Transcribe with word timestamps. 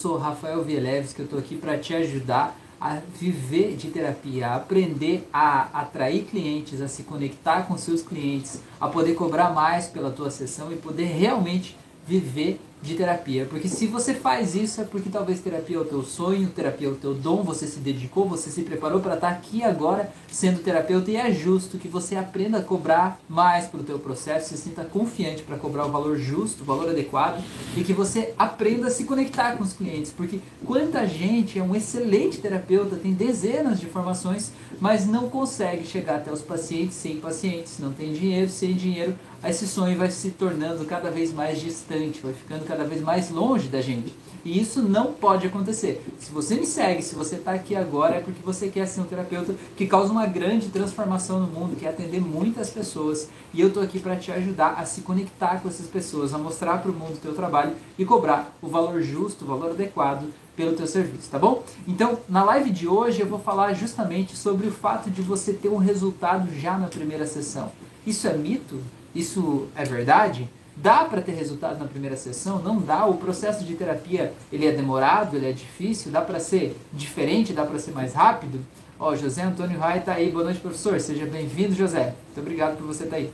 sou 0.00 0.16
Rafael 0.16 0.62
Vieleves, 0.62 1.12
que 1.12 1.18
eu 1.18 1.24
estou 1.24 1.40
aqui 1.40 1.56
para 1.56 1.76
te 1.76 1.92
ajudar 1.92 2.56
a 2.80 3.00
viver 3.18 3.74
de 3.74 3.90
terapia, 3.90 4.46
a 4.46 4.54
aprender 4.54 5.28
a 5.32 5.62
atrair 5.80 6.22
clientes, 6.22 6.80
a 6.80 6.86
se 6.86 7.02
conectar 7.02 7.62
com 7.62 7.76
seus 7.76 8.00
clientes, 8.00 8.62
a 8.80 8.86
poder 8.86 9.14
cobrar 9.16 9.50
mais 9.52 9.88
pela 9.88 10.12
tua 10.12 10.30
sessão 10.30 10.72
e 10.72 10.76
poder 10.76 11.06
realmente 11.06 11.76
viver 12.06 12.60
de 12.82 12.94
terapia. 12.94 13.46
Porque 13.46 13.68
se 13.68 13.86
você 13.86 14.14
faz 14.14 14.54
isso 14.54 14.80
é 14.80 14.84
porque 14.84 15.08
talvez 15.08 15.40
terapia 15.40 15.76
é 15.76 15.80
o 15.80 15.84
teu 15.84 16.02
sonho, 16.02 16.48
terapia 16.48 16.88
é 16.88 16.90
o 16.90 16.94
teu 16.94 17.14
dom, 17.14 17.42
você 17.42 17.66
se 17.66 17.80
dedicou, 17.80 18.28
você 18.28 18.50
se 18.50 18.62
preparou 18.62 19.00
para 19.00 19.14
estar 19.14 19.28
aqui 19.28 19.62
agora 19.62 20.12
sendo 20.30 20.60
terapeuta 20.60 21.10
e 21.10 21.16
é 21.16 21.32
justo 21.32 21.78
que 21.78 21.88
você 21.88 22.16
aprenda 22.16 22.58
a 22.58 22.62
cobrar 22.62 23.20
mais 23.28 23.66
pelo 23.66 23.82
teu 23.82 23.98
processo, 23.98 24.50
se 24.50 24.56
sinta 24.56 24.84
confiante 24.84 25.42
para 25.42 25.56
cobrar 25.56 25.86
o 25.86 25.90
valor 25.90 26.16
justo, 26.18 26.62
o 26.62 26.66
valor 26.66 26.88
adequado 26.88 27.42
e 27.76 27.82
que 27.82 27.92
você 27.92 28.34
aprenda 28.38 28.88
a 28.88 28.90
se 28.90 29.04
conectar 29.04 29.56
com 29.56 29.64
os 29.64 29.72
clientes, 29.72 30.12
porque 30.12 30.40
quanta 30.64 31.06
gente 31.06 31.58
é 31.58 31.62
um 31.62 31.74
excelente 31.74 32.38
terapeuta, 32.38 32.96
tem 32.96 33.12
dezenas 33.12 33.80
de 33.80 33.86
formações, 33.86 34.52
mas 34.80 35.06
não 35.06 35.28
consegue 35.28 35.86
chegar 35.86 36.16
até 36.16 36.32
os 36.32 36.42
pacientes 36.42 36.96
sem 36.96 37.16
pacientes, 37.16 37.78
não 37.78 37.92
tem 37.92 38.12
dinheiro 38.12 38.48
sem 38.48 38.74
dinheiro, 38.74 39.14
esse 39.44 39.68
sonho 39.68 39.96
vai 39.96 40.10
se 40.10 40.30
tornando 40.30 40.84
cada 40.84 41.10
vez 41.10 41.32
mais 41.32 41.60
distante, 41.60 42.20
vai 42.20 42.32
ficando 42.32 42.64
cada 42.64 42.84
vez 42.84 43.00
mais 43.00 43.30
longe 43.30 43.68
da 43.68 43.80
gente. 43.80 44.12
E 44.44 44.60
isso 44.60 44.82
não 44.82 45.12
pode 45.12 45.46
acontecer. 45.46 46.04
Se 46.18 46.30
você 46.30 46.54
me 46.54 46.66
segue, 46.66 47.02
se 47.02 47.14
você 47.14 47.36
está 47.36 47.52
aqui 47.52 47.76
agora, 47.76 48.16
é 48.16 48.20
porque 48.20 48.40
você 48.42 48.68
quer 48.68 48.86
ser 48.86 49.00
um 49.00 49.04
terapeuta 49.04 49.54
que 49.76 49.86
causa 49.86 50.12
uma 50.12 50.26
grande 50.26 50.68
transformação 50.68 51.40
no 51.40 51.46
mundo, 51.46 51.76
quer 51.76 51.88
atender 51.88 52.20
muitas 52.20 52.70
pessoas. 52.70 53.28
E 53.52 53.60
eu 53.60 53.68
estou 53.68 53.82
aqui 53.82 53.98
para 53.98 54.16
te 54.16 54.32
ajudar 54.32 54.74
a 54.78 54.84
se 54.84 55.02
conectar 55.02 55.60
com 55.60 55.68
essas 55.68 55.86
pessoas, 55.86 56.32
a 56.34 56.38
mostrar 56.38 56.78
para 56.78 56.90
o 56.90 56.94
mundo 56.94 57.14
o 57.14 57.20
teu 57.20 57.34
trabalho 57.34 57.74
e 57.98 58.04
cobrar 58.04 58.56
o 58.62 58.68
valor 58.68 59.02
justo, 59.02 59.44
o 59.44 59.48
valor 59.48 59.70
adequado 59.70 60.26
pelo 60.56 60.72
teu 60.72 60.86
serviço, 60.88 61.30
tá 61.30 61.38
bom? 61.38 61.62
Então, 61.86 62.18
na 62.28 62.42
live 62.42 62.70
de 62.70 62.88
hoje 62.88 63.20
eu 63.20 63.26
vou 63.26 63.38
falar 63.38 63.72
justamente 63.74 64.36
sobre 64.36 64.66
o 64.66 64.72
fato 64.72 65.08
de 65.08 65.22
você 65.22 65.52
ter 65.52 65.68
um 65.68 65.76
resultado 65.76 66.52
já 66.58 66.76
na 66.76 66.88
primeira 66.88 67.26
sessão. 67.26 67.70
Isso 68.04 68.26
é 68.26 68.36
mito? 68.36 68.80
Isso 69.14 69.68
é 69.74 69.84
verdade? 69.84 70.48
Dá 70.76 71.04
para 71.04 71.20
ter 71.20 71.32
resultado 71.32 71.78
na 71.78 71.86
primeira 71.86 72.16
sessão? 72.16 72.60
Não 72.60 72.78
dá. 72.78 73.04
O 73.06 73.16
processo 73.16 73.64
de 73.64 73.74
terapia 73.74 74.32
ele 74.52 74.66
é 74.66 74.72
demorado, 74.72 75.36
ele 75.36 75.48
é 75.48 75.52
difícil. 75.52 76.12
Dá 76.12 76.20
para 76.20 76.38
ser 76.38 76.76
diferente, 76.92 77.52
dá 77.52 77.64
para 77.64 77.78
ser 77.78 77.90
mais 77.90 78.14
rápido. 78.14 78.60
Ó, 78.98 79.14
José 79.16 79.42
Antônio 79.42 79.78
Rai 79.78 79.98
está 79.98 80.14
aí. 80.14 80.30
Boa 80.30 80.44
noite, 80.44 80.60
professor. 80.60 81.00
Seja 81.00 81.26
bem-vindo, 81.26 81.74
José. 81.74 82.14
Muito 82.26 82.40
obrigado 82.40 82.76
por 82.76 82.86
você 82.86 83.04
estar 83.04 83.16
tá 83.16 83.22
aí. 83.22 83.30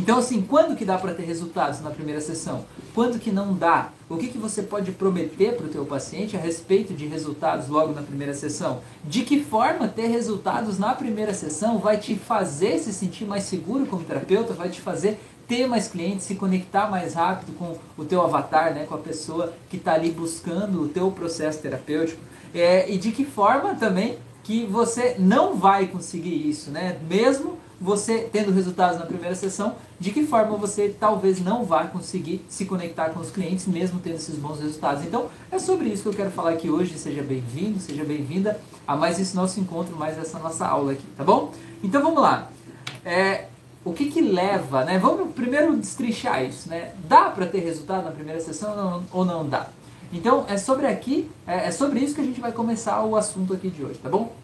Então, 0.00 0.18
assim, 0.18 0.40
quando 0.40 0.74
que 0.74 0.84
dá 0.86 0.96
para 0.96 1.12
ter 1.12 1.24
resultados 1.24 1.82
na 1.82 1.90
primeira 1.90 2.22
sessão? 2.22 2.64
Quando 2.94 3.18
que 3.18 3.30
não 3.30 3.52
dá? 3.52 3.90
O 4.08 4.16
que, 4.16 4.28
que 4.28 4.38
você 4.38 4.62
pode 4.62 4.92
prometer 4.92 5.56
para 5.56 5.66
o 5.66 5.68
teu 5.68 5.84
paciente 5.84 6.34
a 6.34 6.40
respeito 6.40 6.94
de 6.94 7.06
resultados 7.06 7.68
logo 7.68 7.92
na 7.92 8.00
primeira 8.00 8.32
sessão? 8.32 8.80
De 9.04 9.24
que 9.24 9.44
forma 9.44 9.88
ter 9.88 10.06
resultados 10.06 10.78
na 10.78 10.94
primeira 10.94 11.34
sessão 11.34 11.78
vai 11.78 11.98
te 11.98 12.14
fazer 12.14 12.78
se 12.78 12.94
sentir 12.94 13.26
mais 13.26 13.42
seguro 13.42 13.84
como 13.84 14.02
terapeuta, 14.02 14.54
vai 14.54 14.70
te 14.70 14.80
fazer 14.80 15.20
ter 15.46 15.66
mais 15.66 15.86
clientes, 15.86 16.24
se 16.24 16.34
conectar 16.34 16.90
mais 16.90 17.12
rápido 17.12 17.52
com 17.58 17.76
o 17.98 18.04
teu 18.06 18.22
avatar, 18.22 18.72
né, 18.72 18.86
com 18.86 18.94
a 18.94 18.98
pessoa 18.98 19.52
que 19.68 19.76
está 19.76 19.92
ali 19.92 20.10
buscando 20.10 20.82
o 20.82 20.88
teu 20.88 21.10
processo 21.10 21.60
terapêutico. 21.60 22.22
É, 22.54 22.90
e 22.90 22.96
de 22.96 23.12
que 23.12 23.26
forma 23.26 23.74
também 23.74 24.16
que 24.42 24.64
você 24.64 25.16
não 25.18 25.56
vai 25.56 25.88
conseguir 25.88 26.48
isso, 26.48 26.70
né? 26.70 26.98
Mesmo 27.06 27.58
você 27.80 28.28
tendo 28.30 28.52
resultados 28.52 28.98
na 28.98 29.06
primeira 29.06 29.34
sessão, 29.34 29.76
de 29.98 30.10
que 30.10 30.26
forma 30.26 30.56
você 30.56 30.94
talvez 31.00 31.42
não 31.42 31.64
vá 31.64 31.86
conseguir 31.86 32.44
se 32.48 32.66
conectar 32.66 33.08
com 33.10 33.20
os 33.20 33.30
clientes, 33.30 33.66
mesmo 33.66 33.98
tendo 34.00 34.16
esses 34.16 34.36
bons 34.36 34.60
resultados. 34.60 35.02
Então, 35.04 35.28
é 35.50 35.58
sobre 35.58 35.88
isso 35.88 36.02
que 36.02 36.08
eu 36.10 36.14
quero 36.14 36.30
falar 36.30 36.50
aqui 36.50 36.68
hoje. 36.68 36.98
Seja 36.98 37.22
bem-vindo, 37.22 37.80
seja 37.80 38.04
bem-vinda 38.04 38.60
a 38.86 38.94
mais 38.94 39.18
esse 39.18 39.34
nosso 39.34 39.58
encontro, 39.58 39.96
mais 39.96 40.18
essa 40.18 40.38
nossa 40.38 40.66
aula 40.66 40.92
aqui, 40.92 41.04
tá 41.16 41.24
bom? 41.24 41.52
Então, 41.82 42.02
vamos 42.02 42.20
lá. 42.20 42.50
É, 43.02 43.46
o 43.82 43.94
que 43.94 44.10
que 44.10 44.20
leva, 44.20 44.84
né? 44.84 44.98
Vamos 44.98 45.32
primeiro 45.32 45.74
destrinchar 45.74 46.44
isso, 46.44 46.68
né? 46.68 46.92
Dá 47.08 47.30
para 47.30 47.46
ter 47.46 47.60
resultado 47.60 48.04
na 48.04 48.10
primeira 48.10 48.40
sessão 48.40 49.02
ou 49.10 49.24
não, 49.24 49.48
dá? 49.48 49.68
Então, 50.12 50.44
é 50.48 50.58
sobre 50.58 50.86
aqui, 50.86 51.30
é, 51.46 51.68
é 51.68 51.70
sobre 51.70 52.00
isso 52.00 52.14
que 52.14 52.20
a 52.20 52.24
gente 52.24 52.40
vai 52.40 52.52
começar 52.52 53.02
o 53.04 53.16
assunto 53.16 53.54
aqui 53.54 53.70
de 53.70 53.82
hoje, 53.82 53.98
tá 53.98 54.10
bom? 54.10 54.34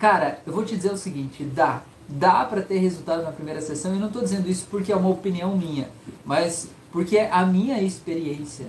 Cara, 0.00 0.40
eu 0.46 0.52
vou 0.52 0.64
te 0.64 0.74
dizer 0.74 0.90
o 0.90 0.96
seguinte, 0.96 1.44
dá 1.44 1.82
dá 2.10 2.44
para 2.44 2.62
ter 2.62 2.78
resultado 2.78 3.22
na 3.22 3.32
primeira 3.32 3.60
sessão, 3.60 3.94
e 3.94 3.98
não 3.98 4.08
estou 4.08 4.22
dizendo 4.22 4.48
isso 4.48 4.66
porque 4.70 4.92
é 4.92 4.96
uma 4.96 5.08
opinião 5.08 5.56
minha, 5.56 5.88
mas 6.24 6.68
porque 6.92 7.16
é 7.16 7.30
a 7.30 7.46
minha 7.46 7.80
experiência. 7.80 8.66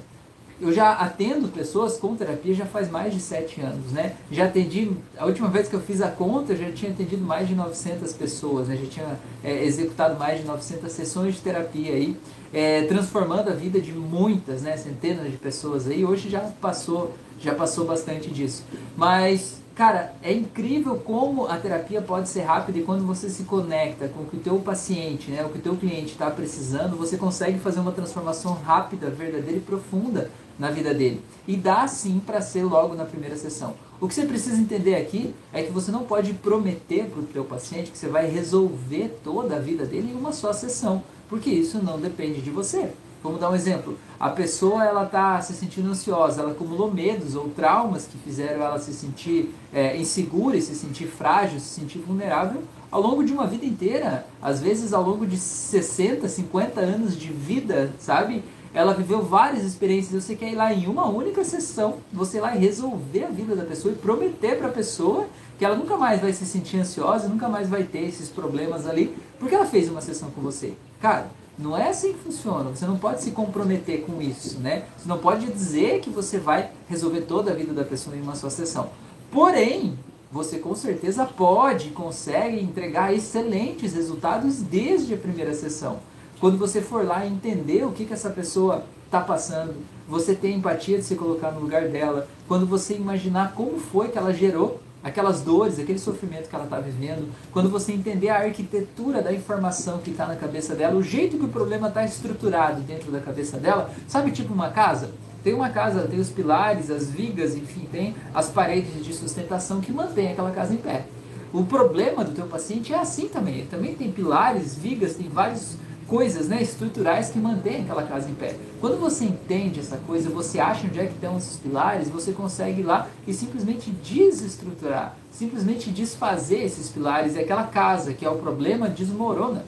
Eu 0.59 0.72
já 0.72 0.91
atendo 0.91 1.47
pessoas 1.47 1.97
com 1.97 2.16
terapia 2.16 2.53
já 2.53 2.68
faz 2.68 2.88
mais 2.88 3.12
de 3.12 3.19
sete 3.19 3.59
anos, 3.59 3.91
né? 3.94 4.16
Já 4.31 4.46
atendi, 4.46 4.91
a 5.18 5.25
última 5.25 5.47
vez 5.47 5.68
que 5.68 5.74
eu 5.74 5.81
fiz 5.81 6.02
a 6.02 6.07
conta, 6.07 6.53
eu 6.53 6.57
já 6.57 6.72
tinha 6.72 6.91
atendido 6.91 7.25
mais 7.25 7.47
de 7.47 7.56
900 7.56 8.13
pessoas, 8.13 8.68
né? 8.68 8.78
Já 8.78 8.88
tinha 8.88 9.19
é, 9.44 9.66
executado 9.66 10.19
mais 10.19 10.40
de 10.40 10.46
900 10.46 10.91
sessões 10.91 11.34
de 11.34 11.41
terapia 11.41 11.94
aí, 11.94 12.16
é, 12.53 12.84
transformando 12.84 13.50
a 13.50 13.53
vida 13.53 13.81
de 13.81 13.91
muitas, 13.91 14.62
né? 14.62 14.78
Centenas 14.78 15.31
de 15.31 15.38
pessoas 15.38 15.88
aí. 15.88 16.06
Hoje 16.06 16.29
já 16.29 16.41
passou, 16.62 17.16
já 17.40 17.56
passou 17.56 17.85
bastante 17.85 18.29
disso. 18.29 18.63
Mas 18.96 19.60
Cara, 19.81 20.13
é 20.21 20.31
incrível 20.31 20.95
como 20.97 21.47
a 21.47 21.57
terapia 21.57 22.03
pode 22.03 22.29
ser 22.29 22.41
rápida 22.41 22.77
e 22.77 22.83
quando 22.83 23.03
você 23.03 23.31
se 23.31 23.45
conecta 23.45 24.07
com 24.07 24.21
o 24.21 24.25
que 24.27 24.37
o 24.37 24.39
teu 24.39 24.59
paciente, 24.59 25.31
né, 25.31 25.43
o 25.43 25.49
que 25.49 25.57
o 25.57 25.61
teu 25.61 25.75
cliente 25.75 26.11
está 26.11 26.29
precisando, 26.29 26.95
você 26.95 27.17
consegue 27.17 27.57
fazer 27.57 27.79
uma 27.79 27.91
transformação 27.91 28.53
rápida, 28.53 29.09
verdadeira 29.09 29.57
e 29.57 29.59
profunda 29.59 30.29
na 30.59 30.69
vida 30.69 30.93
dele. 30.93 31.23
E 31.47 31.57
dá 31.57 31.87
sim 31.87 32.21
para 32.23 32.41
ser 32.41 32.63
logo 32.63 32.93
na 32.93 33.05
primeira 33.05 33.35
sessão. 33.35 33.73
O 33.99 34.07
que 34.07 34.13
você 34.13 34.23
precisa 34.27 34.61
entender 34.61 34.93
aqui 34.93 35.33
é 35.51 35.63
que 35.63 35.71
você 35.71 35.91
não 35.91 36.03
pode 36.03 36.31
prometer 36.33 37.05
para 37.05 37.21
o 37.21 37.25
teu 37.25 37.43
paciente 37.43 37.89
que 37.89 37.97
você 37.97 38.07
vai 38.07 38.29
resolver 38.29 39.19
toda 39.23 39.55
a 39.55 39.59
vida 39.59 39.83
dele 39.83 40.11
em 40.11 40.15
uma 40.15 40.31
só 40.31 40.53
sessão, 40.53 41.01
porque 41.27 41.49
isso 41.49 41.83
não 41.83 41.99
depende 41.99 42.39
de 42.39 42.51
você. 42.51 42.91
Vamos 43.23 43.39
dar 43.39 43.51
um 43.51 43.55
exemplo. 43.55 43.97
A 44.19 44.29
pessoa 44.29 44.83
ela 44.83 45.03
está 45.03 45.39
se 45.41 45.53
sentindo 45.53 45.89
ansiosa, 45.89 46.41
ela 46.41 46.51
acumulou 46.51 46.91
medos 46.91 47.35
ou 47.35 47.49
traumas 47.49 48.07
que 48.07 48.17
fizeram 48.17 48.63
ela 48.63 48.79
se 48.79 48.93
sentir 48.93 49.53
é, 49.71 49.95
insegura, 49.95 50.59
se 50.59 50.73
sentir 50.73 51.05
frágil, 51.05 51.59
se 51.59 51.79
sentir 51.79 51.99
vulnerável 51.99 52.63
ao 52.91 53.01
longo 53.01 53.23
de 53.23 53.31
uma 53.31 53.45
vida 53.45 53.65
inteira. 53.65 54.25
Às 54.41 54.59
vezes 54.59 54.91
ao 54.91 55.03
longo 55.03 55.25
de 55.25 55.37
60, 55.37 56.27
50 56.27 56.81
anos 56.81 57.17
de 57.17 57.31
vida, 57.31 57.93
sabe? 57.99 58.43
Ela 58.73 58.93
viveu 58.93 59.21
várias 59.21 59.63
experiências. 59.63 60.23
Você 60.23 60.35
quer 60.35 60.51
ir 60.51 60.55
lá 60.55 60.73
em 60.73 60.87
uma 60.87 61.07
única 61.07 61.43
sessão, 61.43 61.97
você 62.11 62.37
ir 62.37 62.41
lá 62.41 62.55
e 62.55 62.59
resolver 62.59 63.25
a 63.25 63.29
vida 63.29 63.55
da 63.55 63.65
pessoa 63.65 63.93
e 63.93 63.97
prometer 63.97 64.57
para 64.57 64.67
a 64.67 64.71
pessoa 64.71 65.27
que 65.59 65.65
ela 65.65 65.75
nunca 65.75 65.95
mais 65.95 66.19
vai 66.19 66.33
se 66.33 66.43
sentir 66.43 66.79
ansiosa, 66.79 67.27
nunca 67.27 67.47
mais 67.47 67.69
vai 67.69 67.83
ter 67.83 67.99
esses 67.99 68.29
problemas 68.29 68.87
ali, 68.87 69.15
porque 69.37 69.53
ela 69.53 69.65
fez 69.65 69.89
uma 69.89 70.01
sessão 70.01 70.31
com 70.31 70.41
você. 70.41 70.73
Cara, 70.99 71.27
não 71.61 71.77
é 71.77 71.89
assim 71.89 72.13
que 72.13 72.19
funciona. 72.19 72.69
Você 72.72 72.85
não 72.85 72.97
pode 72.97 73.22
se 73.22 73.31
comprometer 73.31 74.01
com 74.01 74.22
isso, 74.22 74.59
né? 74.59 74.85
Você 74.97 75.07
não 75.07 75.19
pode 75.19 75.45
dizer 75.51 75.99
que 75.99 76.09
você 76.09 76.39
vai 76.39 76.72
resolver 76.89 77.22
toda 77.22 77.51
a 77.51 77.53
vida 77.53 77.72
da 77.73 77.83
pessoa 77.83 78.16
em 78.16 78.22
uma 78.22 78.35
só 78.35 78.49
sessão. 78.49 78.89
Porém, 79.31 79.97
você 80.31 80.57
com 80.57 80.73
certeza 80.73 81.25
pode, 81.25 81.89
consegue 81.89 82.59
entregar 82.59 83.13
excelentes 83.13 83.94
resultados 83.94 84.57
desde 84.57 85.13
a 85.13 85.17
primeira 85.17 85.53
sessão. 85.53 85.99
Quando 86.39 86.57
você 86.57 86.81
for 86.81 87.05
lá 87.05 87.25
entender 87.25 87.85
o 87.85 87.91
que, 87.91 88.05
que 88.05 88.13
essa 88.13 88.29
pessoa 88.29 88.83
está 89.05 89.22
passando, 89.22 89.75
você 90.07 90.33
ter 90.33 90.51
empatia 90.51 90.97
de 90.97 91.03
se 91.03 91.16
colocar 91.16 91.51
no 91.51 91.59
lugar 91.59 91.88
dela, 91.89 92.28
quando 92.47 92.66
você 92.66 92.95
imaginar 92.95 93.53
como 93.53 93.78
foi 93.78 94.07
que 94.07 94.17
ela 94.17 94.33
gerou 94.33 94.79
aquelas 95.03 95.41
dores, 95.41 95.79
aquele 95.79 96.00
sofrimento 96.00 96.50
que 96.50 96.56
ela 96.56 96.66
está 96.66 96.79
vivendo, 96.79 97.29
quando 97.51 97.69
você 97.69 97.91
entender 97.91 98.29
a 98.29 98.39
arquitetura 98.39 99.22
da 99.22 99.34
informação 99.34 100.00
que 100.00 100.12
está 100.12 100.25
na 100.25 100.35
cabeça 100.35 100.75
dela, 100.75 100.95
o 100.95 101.03
jeito 101.03 101.38
que 101.38 101.45
o 101.45 101.50
problema 101.50 101.88
está 101.88 102.03
estruturado 102.06 102.81
dentro 102.81 103.11
da 103.11 103.19
cabeça 103.19 103.57
dela, 103.57 103.91
sabe 104.07 104.31
tipo 104.31 104.53
uma 104.53 104.69
casa? 104.69 105.11
Tem 105.44 105.53
uma 105.53 105.69
casa, 105.69 106.07
tem 106.07 106.19
os 106.19 106.29
pilares, 106.29 106.91
as 106.91 107.09
vigas, 107.09 107.56
enfim, 107.56 107.87
tem 107.91 108.16
as 108.34 108.49
paredes 108.49 109.03
de 109.03 109.14
sustentação 109.14 109.81
que 109.81 109.91
mantém 109.91 110.31
aquela 110.31 110.52
casa 110.52 110.73
em 110.73 110.78
pé. 110.78 111.05
O 111.52 111.66
problema 111.66 112.23
do 112.23 112.31
teu 112.31 112.46
paciente 112.46 112.93
é 112.93 112.99
assim 112.99 113.28
também. 113.28 113.55
Ele 113.55 113.67
também 113.67 113.96
tem 113.96 114.11
pilares, 114.11 114.75
vigas, 114.75 115.16
tem 115.16 115.28
vários 115.28 115.75
coisas 116.07 116.47
né, 116.47 116.61
estruturais 116.61 117.29
que 117.29 117.39
mantêm 117.39 117.81
aquela 117.81 118.03
casa 118.03 118.29
em 118.29 118.33
pé. 118.33 118.55
Quando 118.79 118.99
você 118.99 119.25
entende 119.25 119.79
essa 119.79 119.97
coisa, 119.97 120.29
você 120.29 120.59
acha 120.59 120.87
onde 120.87 120.99
é 120.99 121.05
que 121.05 121.13
estão 121.13 121.37
esses 121.37 121.57
pilares, 121.57 122.09
você 122.09 122.31
consegue 122.31 122.81
ir 122.81 122.83
lá 122.83 123.07
e 123.27 123.33
simplesmente 123.33 123.91
desestruturar, 123.91 125.15
simplesmente 125.31 125.89
desfazer 125.89 126.63
esses 126.63 126.89
pilares 126.89 127.35
e 127.35 127.39
aquela 127.39 127.63
casa 127.63 128.13
que 128.13 128.25
é 128.25 128.29
o 128.29 128.37
problema 128.37 128.89
desmorona. 128.89 129.63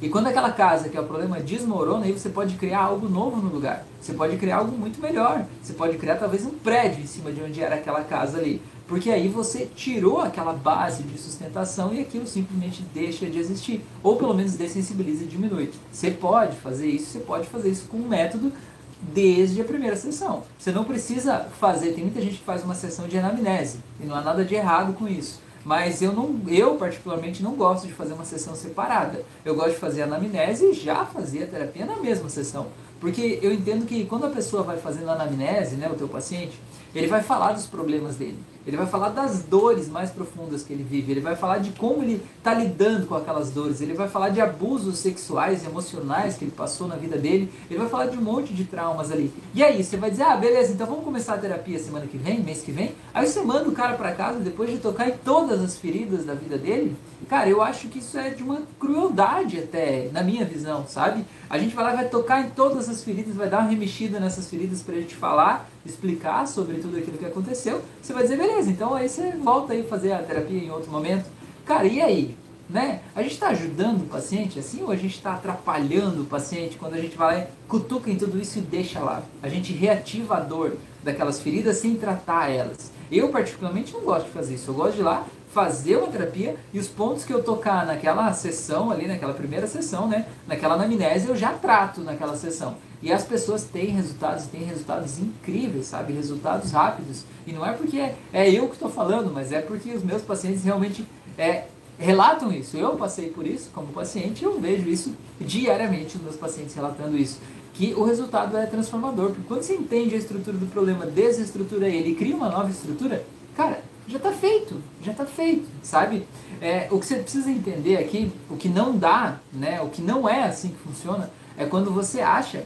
E 0.00 0.08
quando 0.08 0.26
aquela 0.26 0.50
casa 0.52 0.88
que 0.88 0.96
é 0.96 1.00
o 1.00 1.04
problema 1.04 1.40
desmorona, 1.40 2.04
aí 2.04 2.12
você 2.12 2.28
pode 2.28 2.56
criar 2.56 2.80
algo 2.80 3.08
novo 3.08 3.40
no 3.40 3.50
lugar. 3.50 3.84
Você 4.00 4.12
pode 4.12 4.36
criar 4.36 4.58
algo 4.58 4.76
muito 4.76 5.00
melhor. 5.00 5.46
Você 5.62 5.72
pode 5.72 5.96
criar 5.96 6.16
talvez 6.16 6.44
um 6.44 6.50
prédio 6.50 7.02
em 7.02 7.06
cima 7.06 7.32
de 7.32 7.42
onde 7.42 7.62
era 7.62 7.76
aquela 7.76 8.04
casa 8.04 8.38
ali. 8.38 8.60
Porque 8.86 9.10
aí 9.10 9.28
você 9.28 9.66
tirou 9.74 10.20
aquela 10.20 10.52
base 10.52 11.02
de 11.02 11.18
sustentação 11.18 11.94
e 11.94 12.00
aquilo 12.00 12.26
simplesmente 12.26 12.82
deixa 12.94 13.26
de 13.26 13.38
existir. 13.38 13.84
Ou 14.02 14.16
pelo 14.16 14.34
menos 14.34 14.54
dessensibiliza 14.54 15.24
e 15.24 15.26
diminui. 15.26 15.72
Você 15.90 16.10
pode 16.10 16.56
fazer 16.56 16.86
isso, 16.86 17.06
você 17.06 17.18
pode 17.20 17.48
fazer 17.48 17.70
isso 17.70 17.88
com 17.88 17.96
um 17.96 18.06
método 18.06 18.52
desde 19.00 19.60
a 19.60 19.64
primeira 19.64 19.96
sessão. 19.96 20.44
Você 20.58 20.72
não 20.72 20.84
precisa 20.84 21.46
fazer, 21.58 21.92
tem 21.92 22.04
muita 22.04 22.20
gente 22.20 22.38
que 22.38 22.44
faz 22.44 22.64
uma 22.64 22.74
sessão 22.74 23.06
de 23.06 23.18
anamnese, 23.18 23.78
e 24.00 24.06
não 24.06 24.14
há 24.14 24.20
nada 24.20 24.44
de 24.44 24.54
errado 24.54 24.94
com 24.94 25.06
isso. 25.06 25.40
Mas 25.66 26.00
eu 26.00 26.12
não, 26.12 26.42
eu 26.46 26.76
particularmente 26.76 27.42
não 27.42 27.56
gosto 27.56 27.88
de 27.88 27.92
fazer 27.92 28.12
uma 28.12 28.24
sessão 28.24 28.54
separada. 28.54 29.24
Eu 29.44 29.56
gosto 29.56 29.72
de 29.72 29.78
fazer 29.78 30.02
anamnese 30.02 30.66
e 30.66 30.72
já 30.72 31.04
fazer 31.04 31.42
a 31.42 31.46
terapia 31.48 31.84
na 31.84 31.96
mesma 31.96 32.28
sessão. 32.28 32.68
Porque 33.00 33.40
eu 33.42 33.52
entendo 33.52 33.84
que 33.84 34.04
quando 34.04 34.26
a 34.26 34.30
pessoa 34.30 34.62
vai 34.62 34.76
fazendo 34.76 35.10
anamnese, 35.10 35.74
né, 35.74 35.90
o 35.90 35.96
teu 35.96 36.06
paciente, 36.06 36.56
ele 36.94 37.08
vai 37.08 37.20
falar 37.20 37.52
dos 37.52 37.66
problemas 37.66 38.14
dele. 38.14 38.38
Ele 38.66 38.76
vai 38.76 38.86
falar 38.86 39.10
das 39.10 39.42
dores 39.42 39.88
mais 39.88 40.10
profundas 40.10 40.64
que 40.64 40.72
ele 40.72 40.82
vive. 40.82 41.12
Ele 41.12 41.20
vai 41.20 41.36
falar 41.36 41.58
de 41.58 41.70
como 41.70 42.02
ele 42.02 42.20
está 42.38 42.52
lidando 42.52 43.06
com 43.06 43.14
aquelas 43.14 43.50
dores. 43.50 43.80
Ele 43.80 43.94
vai 43.94 44.08
falar 44.08 44.30
de 44.30 44.40
abusos 44.40 44.98
sexuais 44.98 45.62
e 45.62 45.66
emocionais 45.66 46.36
que 46.36 46.44
ele 46.44 46.50
passou 46.50 46.88
na 46.88 46.96
vida 46.96 47.16
dele. 47.16 47.52
Ele 47.70 47.78
vai 47.78 47.88
falar 47.88 48.06
de 48.06 48.18
um 48.18 48.22
monte 48.22 48.52
de 48.52 48.64
traumas 48.64 49.12
ali. 49.12 49.32
E 49.54 49.62
aí, 49.62 49.84
você 49.84 49.96
vai 49.96 50.10
dizer, 50.10 50.24
ah, 50.24 50.36
beleza, 50.36 50.72
então 50.72 50.86
vamos 50.86 51.04
começar 51.04 51.34
a 51.34 51.38
terapia 51.38 51.78
semana 51.78 52.06
que 52.06 52.18
vem, 52.18 52.40
mês 52.40 52.62
que 52.62 52.72
vem. 52.72 52.94
Aí 53.14 53.26
você 53.26 53.40
manda 53.40 53.68
o 53.68 53.72
cara 53.72 53.94
para 53.94 54.12
casa 54.12 54.40
depois 54.40 54.70
de 54.70 54.78
tocar 54.78 55.08
em 55.08 55.16
todas 55.18 55.62
as 55.62 55.76
feridas 55.76 56.24
da 56.24 56.34
vida 56.34 56.58
dele. 56.58 56.96
Cara, 57.28 57.48
eu 57.48 57.60
acho 57.60 57.88
que 57.88 57.98
isso 57.98 58.16
é 58.18 58.30
de 58.30 58.42
uma 58.42 58.62
crueldade 58.78 59.58
até, 59.58 60.08
na 60.12 60.22
minha 60.22 60.44
visão, 60.44 60.86
sabe? 60.86 61.24
A 61.50 61.58
gente 61.58 61.74
vai 61.74 61.84
lá, 61.84 61.94
vai 61.94 62.08
tocar 62.08 62.44
em 62.44 62.50
todas 62.50 62.88
as 62.88 63.02
feridas, 63.02 63.34
vai 63.34 63.48
dar 63.48 63.60
uma 63.60 63.68
remexida 63.68 64.20
nessas 64.20 64.48
feridas 64.48 64.82
pra 64.82 64.94
gente 64.94 65.16
falar, 65.16 65.68
explicar 65.84 66.46
sobre 66.46 66.76
tudo 66.78 66.96
aquilo 66.96 67.18
que 67.18 67.24
aconteceu. 67.24 67.82
Você 68.00 68.12
vai 68.12 68.22
dizer, 68.22 68.36
beleza, 68.36 68.70
então 68.70 68.94
aí 68.94 69.08
você 69.08 69.32
volta 69.32 69.72
aí 69.72 69.82
fazer 69.82 70.12
a 70.12 70.22
terapia 70.22 70.62
em 70.62 70.70
outro 70.70 70.90
momento. 70.90 71.26
Cara, 71.64 71.86
e 71.86 72.00
aí? 72.00 72.36
Né? 72.68 73.00
A 73.14 73.22
gente 73.22 73.34
está 73.34 73.48
ajudando 73.48 74.02
o 74.02 74.06
paciente 74.06 74.58
assim 74.58 74.82
ou 74.82 74.90
a 74.90 74.96
gente 74.96 75.14
está 75.14 75.34
atrapalhando 75.34 76.22
o 76.22 76.26
paciente 76.26 76.76
quando 76.76 76.94
a 76.94 77.00
gente 77.00 77.16
vai 77.16 77.42
lá 77.42 77.46
cutuca 77.68 78.10
em 78.10 78.16
tudo 78.16 78.40
isso 78.40 78.58
e 78.58 78.60
deixa 78.60 78.98
lá? 78.98 79.22
A 79.40 79.48
gente 79.48 79.72
reativa 79.72 80.36
a 80.36 80.40
dor 80.40 80.76
daquelas 81.02 81.38
feridas 81.38 81.76
sem 81.76 81.94
tratar 81.94 82.50
elas. 82.50 82.90
Eu, 83.10 83.28
particularmente, 83.28 83.92
não 83.92 84.00
gosto 84.00 84.26
de 84.26 84.32
fazer 84.32 84.54
isso. 84.54 84.70
Eu 84.70 84.74
gosto 84.74 84.94
de 84.94 85.00
ir 85.00 85.04
lá 85.04 85.24
fazer 85.52 85.96
uma 85.96 86.08
terapia 86.08 86.56
e 86.72 86.78
os 86.78 86.88
pontos 86.88 87.24
que 87.24 87.32
eu 87.32 87.42
tocar 87.42 87.86
naquela 87.86 88.32
sessão 88.32 88.90
ali, 88.90 89.06
naquela 89.06 89.32
primeira 89.32 89.66
sessão, 89.66 90.06
né, 90.06 90.26
naquela 90.46 90.74
anamnese, 90.74 91.28
eu 91.28 91.36
já 91.36 91.52
trato 91.52 92.02
naquela 92.02 92.36
sessão. 92.36 92.76
E 93.02 93.12
as 93.12 93.24
pessoas 93.24 93.64
têm 93.64 93.90
resultados, 93.90 94.46
têm 94.46 94.64
resultados 94.64 95.18
incríveis, 95.18 95.86
sabe? 95.86 96.12
Resultados 96.14 96.72
rápidos. 96.72 97.24
E 97.46 97.52
não 97.52 97.64
é 97.64 97.72
porque 97.72 97.98
é, 98.32 98.50
eu 98.50 98.66
que 98.68 98.74
estou 98.74 98.90
falando, 98.90 99.30
mas 99.32 99.52
é 99.52 99.60
porque 99.60 99.92
os 99.92 100.02
meus 100.02 100.22
pacientes 100.22 100.64
realmente 100.64 101.06
é, 101.36 101.64
relatam 101.98 102.50
isso. 102.52 102.76
Eu 102.76 102.96
passei 102.96 103.30
por 103.30 103.46
isso 103.46 103.70
como 103.74 103.88
paciente, 103.88 104.44
eu 104.44 104.58
vejo 104.58 104.88
isso 104.88 105.14
diariamente, 105.40 106.16
os 106.16 106.22
meus 106.22 106.36
pacientes 106.36 106.74
relatando 106.74 107.16
isso. 107.16 107.38
Que 107.74 107.92
o 107.94 108.02
resultado 108.02 108.56
é 108.56 108.64
transformador. 108.64 109.28
Porque 109.28 109.46
quando 109.46 109.62
você 109.62 109.74
entende 109.74 110.14
a 110.14 110.18
estrutura 110.18 110.56
do 110.56 110.66
problema, 110.66 111.04
desestrutura 111.04 111.88
ele 111.88 112.10
e 112.10 112.14
cria 112.14 112.34
uma 112.34 112.48
nova 112.48 112.70
estrutura, 112.70 113.24
cara, 113.54 113.82
já 114.06 114.18
está 114.18 114.32
feito, 114.32 114.80
já 115.02 115.12
está 115.12 115.26
feito, 115.26 115.68
sabe? 115.82 116.26
É, 116.60 116.88
o 116.90 116.98
que 116.98 117.06
você 117.06 117.16
precisa 117.16 117.50
entender 117.50 117.96
aqui, 117.96 118.32
o 118.48 118.56
que 118.56 118.68
não 118.68 118.96
dá, 118.96 119.38
né, 119.52 119.80
o 119.82 119.88
que 119.88 120.00
não 120.00 120.28
é 120.28 120.44
assim 120.44 120.68
que 120.68 120.78
funciona, 120.78 121.30
é 121.56 121.64
quando 121.64 121.92
você 121.92 122.20
acha 122.20 122.64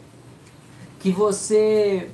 que 0.98 1.10
você 1.10 2.10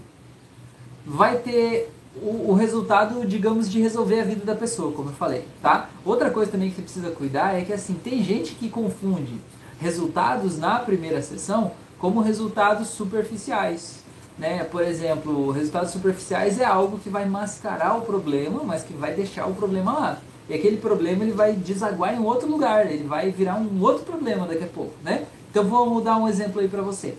vai 1.05 1.39
ter 1.39 1.93
o, 2.17 2.51
o, 2.51 2.55
resultado, 2.55 3.27
digamos, 3.27 3.71
de 3.71 3.81
resolver 3.81 4.21
a 4.21 4.25
vida 4.25 4.45
da 4.45 4.55
pessoa, 4.55 4.93
como 4.93 5.11
eu 5.11 5.15
falei, 5.15 5.45
tá? 5.61 5.91
Outra 6.05 6.31
coisa 6.31 6.51
também 6.51 6.71
que 6.71 6.77
você 6.77 6.83
precisa 6.83 7.11
cuidar 7.11 7.55
é 7.55 7.65
que, 7.65 7.73
assim, 7.73 7.95
tem 7.95 8.23
gente 8.23 8.55
que 8.55 8.71
confunde 8.71 9.41
resultados 9.79 10.59
na 10.59 10.79
primeira 10.79 11.21
sessão 11.21 11.73
como 11.99 12.21
resultados 12.21 12.89
superficiais. 12.89 14.06
Né? 14.39 14.65
Por 14.65 14.83
exemplo, 14.83 15.51
resultados 15.51 15.91
superficiais 15.91 16.61
é 16.61 16.65
algo 16.65 16.99
que 16.99 17.09
vai 17.09 17.25
mascarar 17.25 17.97
o 17.97 18.03
problema, 18.03 18.63
mas 18.63 18.83
que 18.83 18.93
vai 18.93 19.15
deixar 19.15 19.47
o 19.47 19.55
problema 19.55 19.93
lá. 19.93 20.19
E 20.49 20.55
aquele 20.55 20.77
problema 20.77 21.25
ele 21.25 21.33
vai 21.33 21.53
desaguar 21.53 22.15
em 22.15 22.23
outro 22.23 22.49
lugar, 22.49 22.91
ele 22.91 23.05
vai 23.05 23.31
virar 23.31 23.57
um 23.57 23.83
outro 23.83 24.05
problema 24.05 24.47
daqui 24.47 24.65
a 24.65 24.69
pouco, 24.69 24.93
né? 25.03 25.25
Então 25.51 25.65
vou 25.65 26.01
dar 26.01 26.19
um 26.19 26.29
exemplo 26.29 26.61
aí 26.61 26.69
para 26.69 26.83
você. 26.83 27.17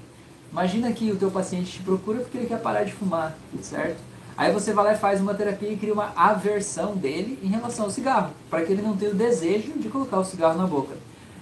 Imagina 0.52 0.92
que 0.92 1.12
o 1.12 1.18
teu 1.18 1.30
paciente 1.30 1.72
te 1.72 1.84
procura 1.84 2.19
porque 2.19 2.38
ele 2.38 2.48
quer 2.48 2.62
parar 2.62 2.84
de 2.84 2.94
fumar, 2.94 3.36
certo? 3.62 3.98
Aí 4.38 4.54
você 4.54 4.72
vai 4.72 4.86
lá 4.86 4.94
e 4.94 4.98
faz 4.98 5.19
uma 5.19 5.34
terapia 5.34 5.72
e 5.72 5.75
cria 5.75 5.94
uma 5.94 6.14
aversão 6.16 6.96
dele 6.96 7.40
em 7.44 7.48
relação 7.48 7.86
ao 7.86 7.92
cigarro, 7.92 8.31
para 8.50 8.64
que 8.64 8.72
ele 8.72 8.84
não 8.84 8.96
tenha 8.96 9.12
o 9.12 9.16
desejo 9.16 9.74
de 9.74 9.90
colocar 9.90 10.19
o 10.19 10.24
cigarro 10.24 10.58
na 10.58 10.68
boca. 10.68 10.96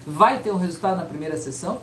Vai 0.08 0.40
ter 0.40 0.52
um 0.52 0.58
resultado 0.58 0.98
na 0.98 1.04
primeira 1.04 1.36
sessão? 1.38 1.82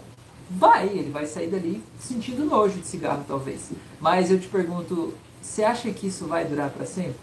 Vai, 0.56 0.86
ele 0.88 1.10
vai 1.10 1.26
sair 1.26 1.48
dali 1.48 1.82
sentindo 1.98 2.44
nojo 2.44 2.78
de 2.78 2.86
cigarro, 2.86 3.24
talvez. 3.26 3.70
Mas 4.00 4.30
eu 4.30 4.38
te 4.38 4.48
pergunto, 4.48 5.14
você 5.40 5.64
acha 5.64 5.90
que 5.90 6.08
isso 6.08 6.26
vai 6.26 6.44
durar 6.44 6.70
para 6.70 6.84
sempre? 6.84 7.16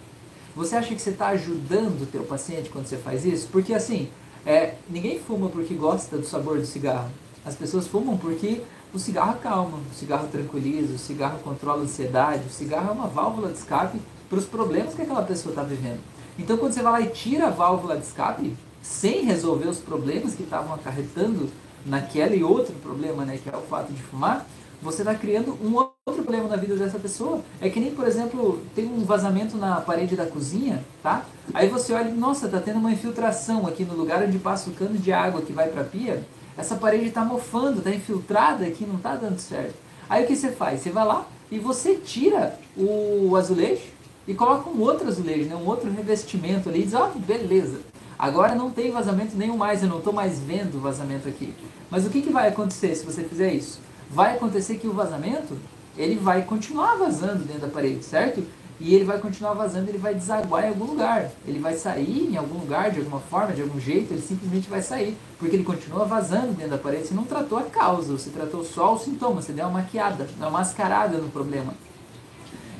Você 0.55 0.75
acha 0.75 0.93
que 0.93 1.01
você 1.01 1.11
está 1.11 1.27
ajudando 1.27 2.01
o 2.01 2.05
teu 2.05 2.23
paciente 2.23 2.69
quando 2.69 2.87
você 2.87 2.97
faz 2.97 3.23
isso? 3.23 3.47
Porque 3.51 3.73
assim, 3.73 4.09
é, 4.45 4.75
ninguém 4.89 5.19
fuma 5.19 5.47
porque 5.49 5.73
gosta 5.75 6.17
do 6.17 6.25
sabor 6.25 6.57
do 6.57 6.65
cigarro. 6.65 7.09
As 7.45 7.55
pessoas 7.55 7.87
fumam 7.87 8.17
porque 8.17 8.61
o 8.93 8.99
cigarro 8.99 9.31
acalma, 9.31 9.77
o 9.77 9.95
cigarro 9.95 10.27
tranquiliza, 10.27 10.93
o 10.93 10.99
cigarro 10.99 11.39
controla 11.43 11.81
a 11.81 11.83
ansiedade, 11.83 12.47
o 12.47 12.51
cigarro 12.51 12.89
é 12.89 12.91
uma 12.91 13.07
válvula 13.07 13.51
de 13.51 13.59
escape 13.59 14.01
para 14.27 14.39
os 14.39 14.45
problemas 14.45 14.95
que 14.95 15.03
aquela 15.03 15.21
pessoa 15.21 15.51
está 15.51 15.63
vivendo. 15.63 15.99
Então 16.37 16.57
quando 16.57 16.73
você 16.73 16.81
vai 16.81 16.91
lá 16.93 17.01
e 17.01 17.09
tira 17.09 17.47
a 17.47 17.51
válvula 17.51 17.95
de 17.95 18.05
escape, 18.05 18.55
sem 18.81 19.23
resolver 19.23 19.67
os 19.67 19.77
problemas 19.77 20.33
que 20.33 20.43
estavam 20.43 20.73
acarretando 20.73 21.49
naquele 21.85 22.43
outro 22.43 22.73
problema, 22.75 23.25
né, 23.25 23.39
que 23.41 23.49
é 23.49 23.55
o 23.55 23.61
fato 23.61 23.91
de 23.91 24.01
fumar, 24.01 24.45
você 24.81 25.01
está 25.01 25.13
criando 25.13 25.57
um 25.61 25.75
outro 25.75 26.23
problema 26.23 26.47
na 26.47 26.55
vida 26.55 26.75
dessa 26.75 26.97
pessoa. 26.97 27.41
É 27.59 27.69
que 27.69 27.79
nem, 27.79 27.91
por 27.91 28.07
exemplo, 28.07 28.61
tem 28.73 28.85
um 28.85 29.03
vazamento 29.03 29.57
na 29.57 29.81
parede 29.81 30.15
da 30.15 30.25
cozinha, 30.25 30.83
tá? 31.03 31.25
Aí 31.53 31.67
você 31.67 31.93
olha, 31.93 32.11
nossa, 32.11 32.47
tá 32.47 32.59
tendo 32.59 32.79
uma 32.79 32.91
infiltração 32.91 33.67
aqui 33.67 33.83
no 33.83 33.93
lugar 33.93 34.23
onde 34.23 34.39
passa 34.39 34.69
o 34.69 34.73
cano 34.73 34.97
de 34.97 35.11
água 35.11 35.41
que 35.41 35.51
vai 35.51 35.67
para 35.67 35.81
a 35.81 35.85
pia. 35.85 36.23
Essa 36.57 36.75
parede 36.75 37.05
está 37.05 37.23
mofando, 37.23 37.79
está 37.79 37.89
infiltrada 37.89 38.65
aqui, 38.65 38.85
não 38.85 38.95
está 38.95 39.15
dando 39.15 39.39
certo. 39.39 39.75
Aí 40.09 40.23
o 40.23 40.27
que 40.27 40.35
você 40.35 40.51
faz? 40.51 40.81
Você 40.81 40.91
vai 40.91 41.05
lá 41.05 41.27
e 41.51 41.59
você 41.59 41.95
tira 41.95 42.57
o 42.75 43.35
azulejo 43.35 43.83
e 44.27 44.33
coloca 44.33 44.69
um 44.69 44.79
outro 44.81 45.07
azulejo, 45.07 45.49
né? 45.49 45.55
um 45.55 45.67
outro 45.67 45.91
revestimento 45.91 46.69
ali 46.69 46.81
e 46.81 46.83
diz, 46.83 46.93
ó, 46.93 47.11
oh, 47.13 47.19
beleza. 47.19 47.79
Agora 48.19 48.53
não 48.53 48.69
tem 48.69 48.91
vazamento 48.91 49.37
nenhum 49.37 49.55
mais, 49.55 49.81
eu 49.81 49.87
não 49.87 49.99
estou 49.99 50.11
mais 50.11 50.37
vendo 50.39 50.81
vazamento 50.81 51.29
aqui. 51.29 51.53
Mas 51.89 52.05
o 52.05 52.09
que, 52.09 52.21
que 52.21 52.29
vai 52.29 52.49
acontecer 52.49 52.93
se 52.93 53.05
você 53.05 53.23
fizer 53.23 53.53
isso? 53.53 53.79
Vai 54.09 54.35
acontecer 54.35 54.75
que 54.75 54.89
o 54.89 54.91
vazamento, 54.91 55.57
ele 55.97 56.15
vai 56.15 56.41
continuar 56.41 56.95
vazando 56.95 57.45
dentro 57.45 57.61
da 57.61 57.69
parede, 57.69 58.03
certo? 58.03 58.43
E 58.77 58.93
ele 58.93 59.05
vai 59.05 59.19
continuar 59.19 59.53
vazando, 59.53 59.89
ele 59.89 59.97
vai 59.97 60.13
desaguar 60.13 60.65
em 60.65 60.67
algum 60.67 60.83
lugar. 60.83 61.31
Ele 61.47 61.59
vai 61.59 61.75
sair 61.75 62.29
em 62.29 62.35
algum 62.35 62.59
lugar, 62.59 62.91
de 62.91 62.99
alguma 62.99 63.21
forma, 63.21 63.53
de 63.53 63.61
algum 63.61 63.79
jeito, 63.79 64.13
ele 64.13 64.21
simplesmente 64.21 64.69
vai 64.69 64.81
sair. 64.81 65.17
Porque 65.37 65.55
ele 65.55 65.63
continua 65.63 66.03
vazando 66.03 66.51
dentro 66.51 66.71
da 66.71 66.77
parede. 66.77 67.07
Você 67.07 67.13
não 67.13 67.23
tratou 67.23 67.57
a 67.57 67.63
causa, 67.63 68.11
você 68.11 68.29
tratou 68.29 68.65
só 68.65 68.95
o 68.95 68.99
sintoma, 68.99 69.41
você 69.41 69.53
deu 69.53 69.65
uma 69.65 69.79
maquiada, 69.79 70.27
uma 70.37 70.49
mascarada 70.49 71.17
no 71.17 71.29
problema. 71.29 71.73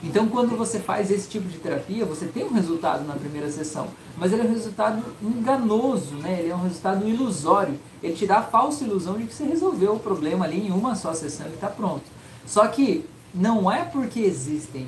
Então, 0.04 0.28
quando 0.28 0.56
você 0.56 0.80
faz 0.80 1.12
esse 1.12 1.28
tipo 1.28 1.48
de 1.48 1.58
terapia, 1.58 2.06
você 2.06 2.26
tem 2.26 2.46
um 2.46 2.54
resultado 2.54 3.06
na 3.06 3.16
primeira 3.16 3.52
sessão, 3.52 3.88
mas 4.18 4.32
ele 4.32 4.44
é 4.44 4.46
um 4.46 4.54
resultado 4.54 5.04
enganoso, 5.22 6.16
né? 6.16 6.40
ele 6.40 6.50
é 6.50 6.56
um 6.56 6.62
resultado 6.62 7.08
ilusório. 7.08 7.78
Ele 8.02 8.14
te 8.14 8.26
dá 8.26 8.38
a 8.38 8.44
falsa 8.44 8.86
ilusão 8.86 9.18
de 9.18 9.26
que 9.26 9.34
você 9.34 9.44
resolveu 9.44 9.96
o 9.96 10.00
problema 10.00 10.46
ali 10.46 10.68
em 10.68 10.72
uma 10.72 10.96
só 10.96 11.14
sessão 11.14 11.48
e 11.48 11.54
está 11.54 11.68
pronto. 11.68 12.06
Só 12.46 12.66
que 12.68 13.06
não 13.34 13.70
é 13.70 13.84
porque 13.84 14.22
existem 14.22 14.88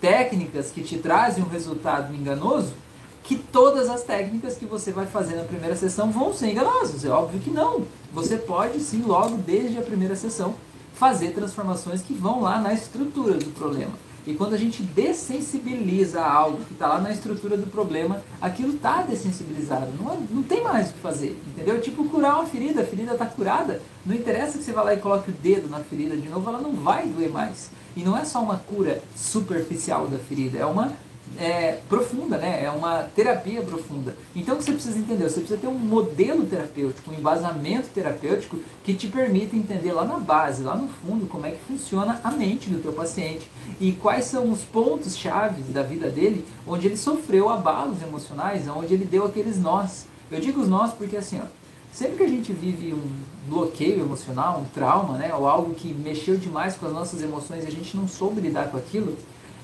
técnicas 0.00 0.70
que 0.70 0.82
te 0.82 0.96
trazem 0.96 1.42
um 1.42 1.48
resultado 1.48 2.14
enganoso 2.14 2.72
que 3.22 3.36
todas 3.36 3.88
as 3.88 4.02
técnicas 4.02 4.56
que 4.56 4.64
você 4.64 4.90
vai 4.90 5.06
fazer 5.06 5.36
na 5.36 5.44
primeira 5.44 5.76
sessão 5.76 6.10
vão 6.10 6.32
ser 6.32 6.50
enganosas. 6.50 7.04
É 7.04 7.08
óbvio 7.08 7.40
que 7.40 7.50
não. 7.50 7.84
Você 8.12 8.36
pode 8.36 8.80
sim, 8.80 9.02
logo 9.02 9.36
desde 9.36 9.78
a 9.78 9.82
primeira 9.82 10.16
sessão, 10.16 10.54
fazer 10.94 11.32
transformações 11.32 12.02
que 12.02 12.12
vão 12.12 12.42
lá 12.42 12.60
na 12.60 12.72
estrutura 12.72 13.34
do 13.34 13.50
problema. 13.50 13.92
E 14.26 14.34
quando 14.34 14.54
a 14.54 14.58
gente 14.58 14.82
dessensibiliza 14.82 16.22
algo 16.22 16.64
que 16.64 16.72
está 16.72 16.86
lá 16.86 17.00
na 17.00 17.10
estrutura 17.10 17.56
do 17.56 17.66
problema, 17.66 18.22
aquilo 18.40 18.74
está 18.74 19.02
dessensibilizado. 19.02 19.90
Não, 20.00 20.12
é, 20.12 20.18
não 20.30 20.42
tem 20.42 20.62
mais 20.62 20.90
o 20.90 20.92
que 20.92 21.00
fazer, 21.00 21.40
entendeu? 21.46 21.80
Tipo 21.80 22.08
curar 22.08 22.36
uma 22.36 22.46
ferida, 22.46 22.82
a 22.82 22.86
ferida 22.86 23.12
está 23.12 23.26
curada. 23.26 23.82
Não 24.06 24.14
interessa 24.14 24.58
que 24.58 24.64
você 24.64 24.72
vá 24.72 24.82
lá 24.82 24.94
e 24.94 24.98
coloque 24.98 25.30
o 25.30 25.34
dedo 25.34 25.68
na 25.68 25.80
ferida 25.80 26.16
de 26.16 26.28
novo, 26.28 26.48
ela 26.48 26.60
não 26.60 26.72
vai 26.72 27.06
doer 27.06 27.30
mais. 27.30 27.70
E 27.96 28.02
não 28.02 28.16
é 28.16 28.24
só 28.24 28.40
uma 28.40 28.56
cura 28.56 29.02
superficial 29.16 30.06
da 30.06 30.18
ferida, 30.18 30.58
é 30.58 30.64
uma 30.64 30.92
é, 31.38 31.78
profunda, 31.88 32.36
né? 32.36 32.64
É 32.64 32.70
uma 32.70 33.04
terapia 33.14 33.62
profunda. 33.62 34.16
Então 34.34 34.56
você 34.56 34.72
precisa 34.72 34.98
entender, 34.98 35.24
você 35.24 35.40
precisa 35.40 35.58
ter 35.58 35.66
um 35.66 35.78
modelo 35.78 36.44
terapêutico, 36.44 37.10
um 37.10 37.14
embasamento 37.14 37.88
terapêutico 37.88 38.58
que 38.84 38.94
te 38.94 39.08
permita 39.08 39.56
entender 39.56 39.92
lá 39.92 40.04
na 40.04 40.18
base, 40.18 40.62
lá 40.62 40.76
no 40.76 40.88
fundo, 40.88 41.26
como 41.26 41.46
é 41.46 41.52
que 41.52 41.64
funciona 41.64 42.20
a 42.22 42.30
mente 42.30 42.68
do 42.68 42.80
teu 42.80 42.92
paciente 42.92 43.50
e 43.80 43.92
quais 43.92 44.26
são 44.26 44.50
os 44.50 44.62
pontos 44.62 45.16
chaves 45.16 45.66
da 45.68 45.82
vida 45.82 46.08
dele 46.08 46.44
onde 46.66 46.86
ele 46.86 46.96
sofreu 46.96 47.48
abalos 47.48 48.02
emocionais, 48.02 48.68
onde 48.68 48.94
ele 48.94 49.04
deu 49.04 49.24
aqueles 49.24 49.60
nós. 49.60 50.06
Eu 50.30 50.40
digo 50.40 50.60
os 50.60 50.68
nós 50.68 50.92
porque 50.92 51.16
assim, 51.16 51.40
ó, 51.40 51.46
Sempre 51.92 52.16
que 52.16 52.22
a 52.22 52.28
gente 52.28 52.52
vive 52.54 52.94
um 52.94 53.10
bloqueio 53.46 54.00
emocional, 54.00 54.60
um 54.60 54.64
trauma, 54.64 55.18
né, 55.18 55.34
ou 55.34 55.46
algo 55.46 55.74
que 55.74 55.92
mexeu 55.92 56.38
demais 56.38 56.74
com 56.74 56.86
as 56.86 56.92
nossas 56.92 57.20
emoções 57.20 57.64
e 57.64 57.66
a 57.66 57.70
gente 57.70 57.94
não 57.94 58.08
soube 58.08 58.40
lidar 58.40 58.70
com 58.70 58.78
aquilo, 58.78 59.14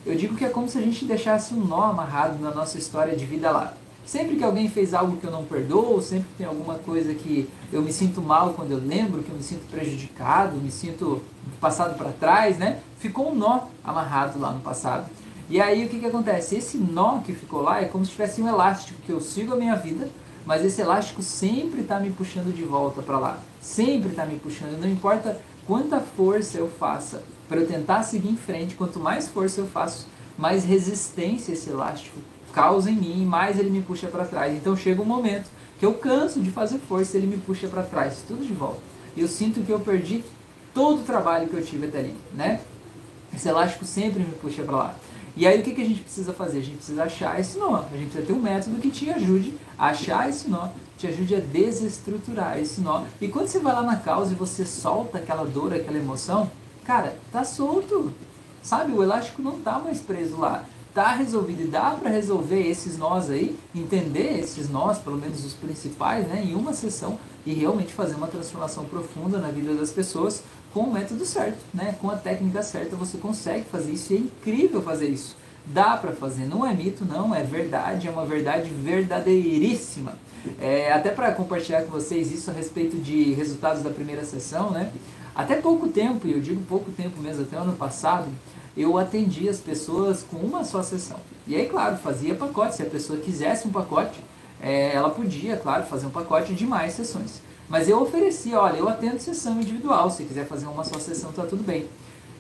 eu 0.09 0.17
digo 0.17 0.35
que 0.35 0.45
é 0.45 0.49
como 0.49 0.67
se 0.67 0.79
a 0.79 0.81
gente 0.81 1.05
deixasse 1.05 1.53
um 1.53 1.63
nó 1.63 1.83
amarrado 1.83 2.43
na 2.43 2.51
nossa 2.51 2.79
história 2.79 3.15
de 3.15 3.27
vida 3.27 3.51
lá. 3.51 3.75
Sempre 4.07 4.37
que 4.37 4.43
alguém 4.43 4.67
fez 4.67 4.95
algo 4.95 5.19
que 5.19 5.27
eu 5.27 5.31
não 5.31 5.45
perdoo, 5.45 6.01
sempre 6.01 6.29
que 6.29 6.39
tem 6.39 6.47
alguma 6.47 6.77
coisa 6.77 7.13
que 7.13 7.47
eu 7.71 7.83
me 7.83 7.93
sinto 7.93 8.23
mal 8.23 8.55
quando 8.55 8.71
eu 8.71 8.79
lembro, 8.79 9.23
que 9.23 9.29
eu 9.29 9.37
me 9.37 9.43
sinto 9.43 9.71
prejudicado, 9.71 10.57
me 10.57 10.71
sinto 10.71 11.21
passado 11.61 11.95
para 11.99 12.11
trás, 12.11 12.57
né? 12.57 12.81
Ficou 12.99 13.31
um 13.31 13.35
nó 13.35 13.65
amarrado 13.85 14.41
lá 14.41 14.51
no 14.51 14.61
passado. 14.61 15.11
E 15.51 15.61
aí 15.61 15.85
o 15.85 15.91
que, 15.91 15.99
que 15.99 16.07
acontece? 16.07 16.57
Esse 16.57 16.79
nó 16.79 17.19
que 17.19 17.35
ficou 17.35 17.61
lá 17.61 17.83
é 17.83 17.85
como 17.85 18.03
se 18.07 18.13
tivesse 18.13 18.41
um 18.41 18.49
elástico 18.49 18.99
que 19.03 19.13
eu 19.13 19.21
sigo 19.21 19.53
a 19.53 19.57
minha 19.57 19.77
vida, 19.77 20.09
mas 20.47 20.65
esse 20.65 20.81
elástico 20.81 21.23
sempre 21.23 21.83
está 21.83 22.01
me 22.01 22.09
puxando 22.09 22.51
de 22.55 22.65
volta 22.65 23.03
para 23.03 23.19
lá. 23.19 23.39
Sempre 23.61 24.09
está 24.09 24.25
me 24.25 24.39
puxando. 24.39 24.81
Não 24.81 24.89
importa 24.89 25.39
quanta 25.67 26.01
força 26.01 26.57
eu 26.57 26.71
faça 26.71 27.23
para 27.49 27.61
eu 27.61 27.67
tentar 27.67 28.03
seguir 28.03 28.29
em 28.29 28.37
frente, 28.37 28.75
quanto 28.75 29.01
mais 29.01 29.29
força 29.29 29.61
eu 29.61 29.67
faço, 29.67 30.07
mais 30.37 30.65
resistência 30.65 31.53
esse 31.53 31.71
elástico 31.71 32.19
causa 32.53 32.91
em 32.91 32.97
mim, 32.97 33.25
mais 33.25 33.59
ele 33.59 33.71
me 33.71 33.83
puxa 33.83 34.09
para 34.09 34.25
trás. 34.25 34.53
Então 34.55 34.77
chega 34.77 35.01
um 35.01 35.05
momento 35.05 35.49
que 35.79 35.87
eu 35.87 35.95
canso 35.95 36.41
de 36.41 36.51
fazer 36.51 36.79
força, 36.79 37.17
ele 37.17 37.27
me 37.27 37.37
puxa 37.37 37.69
para 37.69 37.83
trás, 37.83 38.25
tudo 38.27 38.45
de 38.45 38.53
volta. 38.53 38.81
E 39.17 39.21
eu 39.21 39.29
sinto 39.29 39.65
que 39.65 39.71
eu 39.71 39.79
perdi 39.79 40.25
todo 40.75 41.01
o 41.01 41.05
trabalho 41.05 41.49
que 41.49 41.55
eu 41.55 41.65
tive 41.65 41.87
até 41.87 42.01
ali, 42.01 42.17
né? 42.35 42.61
Esse 43.33 43.49
elástico 43.49 43.85
sempre 43.85 44.21
me 44.21 44.33
puxa 44.33 44.63
para 44.63 44.77
lá. 44.77 44.95
E 45.37 45.47
aí 45.47 45.61
o 45.61 45.63
que, 45.63 45.73
que 45.73 45.83
a 45.83 45.85
gente 45.85 46.01
precisa 46.01 46.33
fazer? 46.33 46.59
A 46.59 46.63
gente 46.63 46.79
precisa 46.79 47.05
achar 47.05 47.39
esse 47.39 47.59
nó. 47.59 47.77
A 47.77 47.97
gente 47.97 48.11
precisa 48.11 48.27
ter 48.27 48.33
um 48.33 48.43
método 48.43 48.81
que 48.81 48.91
te 48.91 49.09
ajude 49.09 49.55
a 49.79 49.91
achar 49.91 50.29
esse 50.29 50.49
nó, 50.49 50.71
te 50.97 51.07
ajude 51.07 51.37
a 51.37 51.41
desestruturar 51.41 52.59
esse 52.59 52.81
nó. 52.81 53.05
E 53.21 53.29
quando 53.29 53.47
você 53.47 53.61
vai 53.61 53.73
lá 53.73 53.83
na 53.83 53.97
causa 53.97 54.33
e 54.33 54.35
você 54.35 54.67
solta 54.67 55.19
aquela 55.19 55.45
dor, 55.45 55.73
aquela 55.73 55.97
emoção, 55.97 56.51
cara, 56.89 57.19
tá 57.31 57.45
solto. 57.45 58.11
Sabe? 58.63 58.93
O 58.93 59.03
elástico 59.03 59.43
não 59.43 59.61
tá 59.61 59.79
mais 59.79 60.01
preso 60.01 60.39
lá. 60.39 60.65
Tá 60.95 61.13
resolvido. 61.13 61.63
E 61.63 61.67
dá 61.67 61.91
para 61.91 62.09
resolver 62.09 62.67
esses 62.67 62.97
nós 62.97 63.31
aí, 63.31 63.57
entender 63.75 64.41
esses 64.41 64.71
nós, 64.71 64.99
pelo 64.99 65.19
menos 65.19 65.45
os 65.45 65.53
principais, 65.53 66.27
né, 66.27 66.43
em 66.43 66.55
uma 66.55 66.73
sessão 66.73 67.19
e 67.45 67.53
realmente 67.53 67.93
fazer 67.93 68.15
uma 68.15 68.27
transformação 68.27 68.87
profunda 68.87 69.39
na 69.39 69.49
vida 69.49 69.75
das 69.75 69.91
pessoas 69.91 70.43
com 70.73 70.81
o 70.81 70.93
método 70.93 71.25
certo, 71.25 71.59
né? 71.73 71.95
com 72.01 72.11
a 72.11 72.17
técnica 72.17 72.63
certa, 72.63 72.95
você 72.95 73.17
consegue 73.17 73.65
fazer 73.71 73.93
isso 73.93 74.13
e 74.13 74.17
é 74.17 74.19
incrível 74.19 74.83
fazer 74.83 75.09
isso. 75.09 75.37
Dá 75.65 75.97
para 75.97 76.13
fazer, 76.13 76.47
não 76.47 76.67
é 76.67 76.75
mito, 76.75 77.07
não, 77.07 77.35
é 77.35 77.43
verdade, 77.43 78.07
é 78.07 78.11
uma 78.11 78.27
verdade 78.27 78.71
verdadeiríssima. 78.71 80.15
É, 80.61 80.93
até 80.93 81.11
para 81.11 81.33
compartilhar 81.33 81.83
com 81.83 81.91
vocês 81.91 82.31
isso 82.33 82.51
a 82.51 82.55
respeito 82.55 82.97
de 82.97 83.33
resultados 83.33 83.83
da 83.83 83.91
primeira 83.91 84.25
sessão, 84.25 84.71
né? 84.71 84.93
Até 85.39 85.55
pouco 85.55 85.87
tempo, 85.87 86.27
e 86.27 86.33
eu 86.33 86.41
digo 86.41 86.61
pouco 86.63 86.91
tempo 86.91 87.23
mesmo, 87.23 87.45
até 87.45 87.57
ano 87.57 87.75
passado, 87.75 88.27
eu 88.77 88.99
atendi 88.99 89.49
as 89.49 89.59
pessoas 89.59 90.25
com 90.25 90.39
uma 90.39 90.65
só 90.65 90.83
sessão. 90.83 91.21
E 91.47 91.55
aí, 91.55 91.69
claro, 91.69 91.97
fazia 91.97 92.35
pacote. 92.35 92.75
Se 92.75 92.83
a 92.83 92.87
pessoa 92.87 93.21
quisesse 93.21 93.69
um 93.69 93.71
pacote, 93.71 94.19
é, 94.61 94.93
ela 94.93 95.11
podia, 95.11 95.57
claro, 95.57 95.87
fazer 95.87 96.07
um 96.07 96.11
pacote 96.11 96.55
de 96.55 96.67
mais 96.67 96.95
sessões. 96.95 97.41
Mas 97.69 97.89
eu 97.89 98.03
oferecia, 98.03 98.59
olha, 98.59 98.79
eu 98.79 98.89
atendo 98.89 99.21
sessão 99.21 99.61
individual, 99.61 100.11
se 100.11 100.25
quiser 100.25 100.45
fazer 100.45 100.67
uma 100.67 100.83
só 100.83 100.99
sessão, 100.99 101.31
tá 101.31 101.45
tudo 101.45 101.63
bem. 101.63 101.87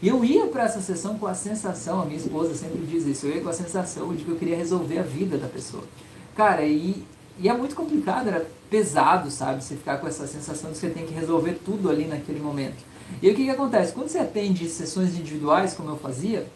E 0.02 0.08
eu 0.08 0.24
ia 0.24 0.48
para 0.48 0.64
essa 0.64 0.80
sessão 0.80 1.16
com 1.20 1.28
a 1.28 1.34
sensação, 1.34 2.02
a 2.02 2.04
minha 2.04 2.18
esposa 2.18 2.52
sempre 2.56 2.84
diz 2.84 3.06
isso, 3.06 3.26
eu 3.26 3.36
ia 3.36 3.40
com 3.40 3.48
a 3.48 3.52
sensação 3.52 4.12
de 4.12 4.24
que 4.24 4.30
eu 4.30 4.36
queria 4.36 4.56
resolver 4.56 4.98
a 4.98 5.02
vida 5.02 5.38
da 5.38 5.46
pessoa. 5.46 5.84
Cara, 6.34 6.64
e, 6.64 7.04
e 7.38 7.48
é 7.48 7.54
muito 7.54 7.76
complicado, 7.76 8.28
era 8.28 8.46
pesado, 8.68 9.30
sabe? 9.30 9.62
Você 9.62 9.76
ficar 9.76 9.98
com 9.98 10.08
essa 10.08 10.26
sensação 10.26 10.70
de 10.70 10.74
que 10.74 10.80
você 10.80 10.90
tem 10.90 11.06
que 11.06 11.14
resolver 11.14 11.60
tudo 11.64 11.88
ali 11.88 12.06
naquele 12.06 12.40
momento. 12.40 12.84
E 13.22 13.30
o 13.30 13.34
que, 13.34 13.44
que 13.44 13.50
acontece? 13.50 13.92
Quando 13.92 14.08
você 14.08 14.18
atende 14.18 14.68
sessões 14.68 15.14
individuais, 15.14 15.74
como 15.74 15.90
eu 15.90 15.96
fazia, 15.96 16.46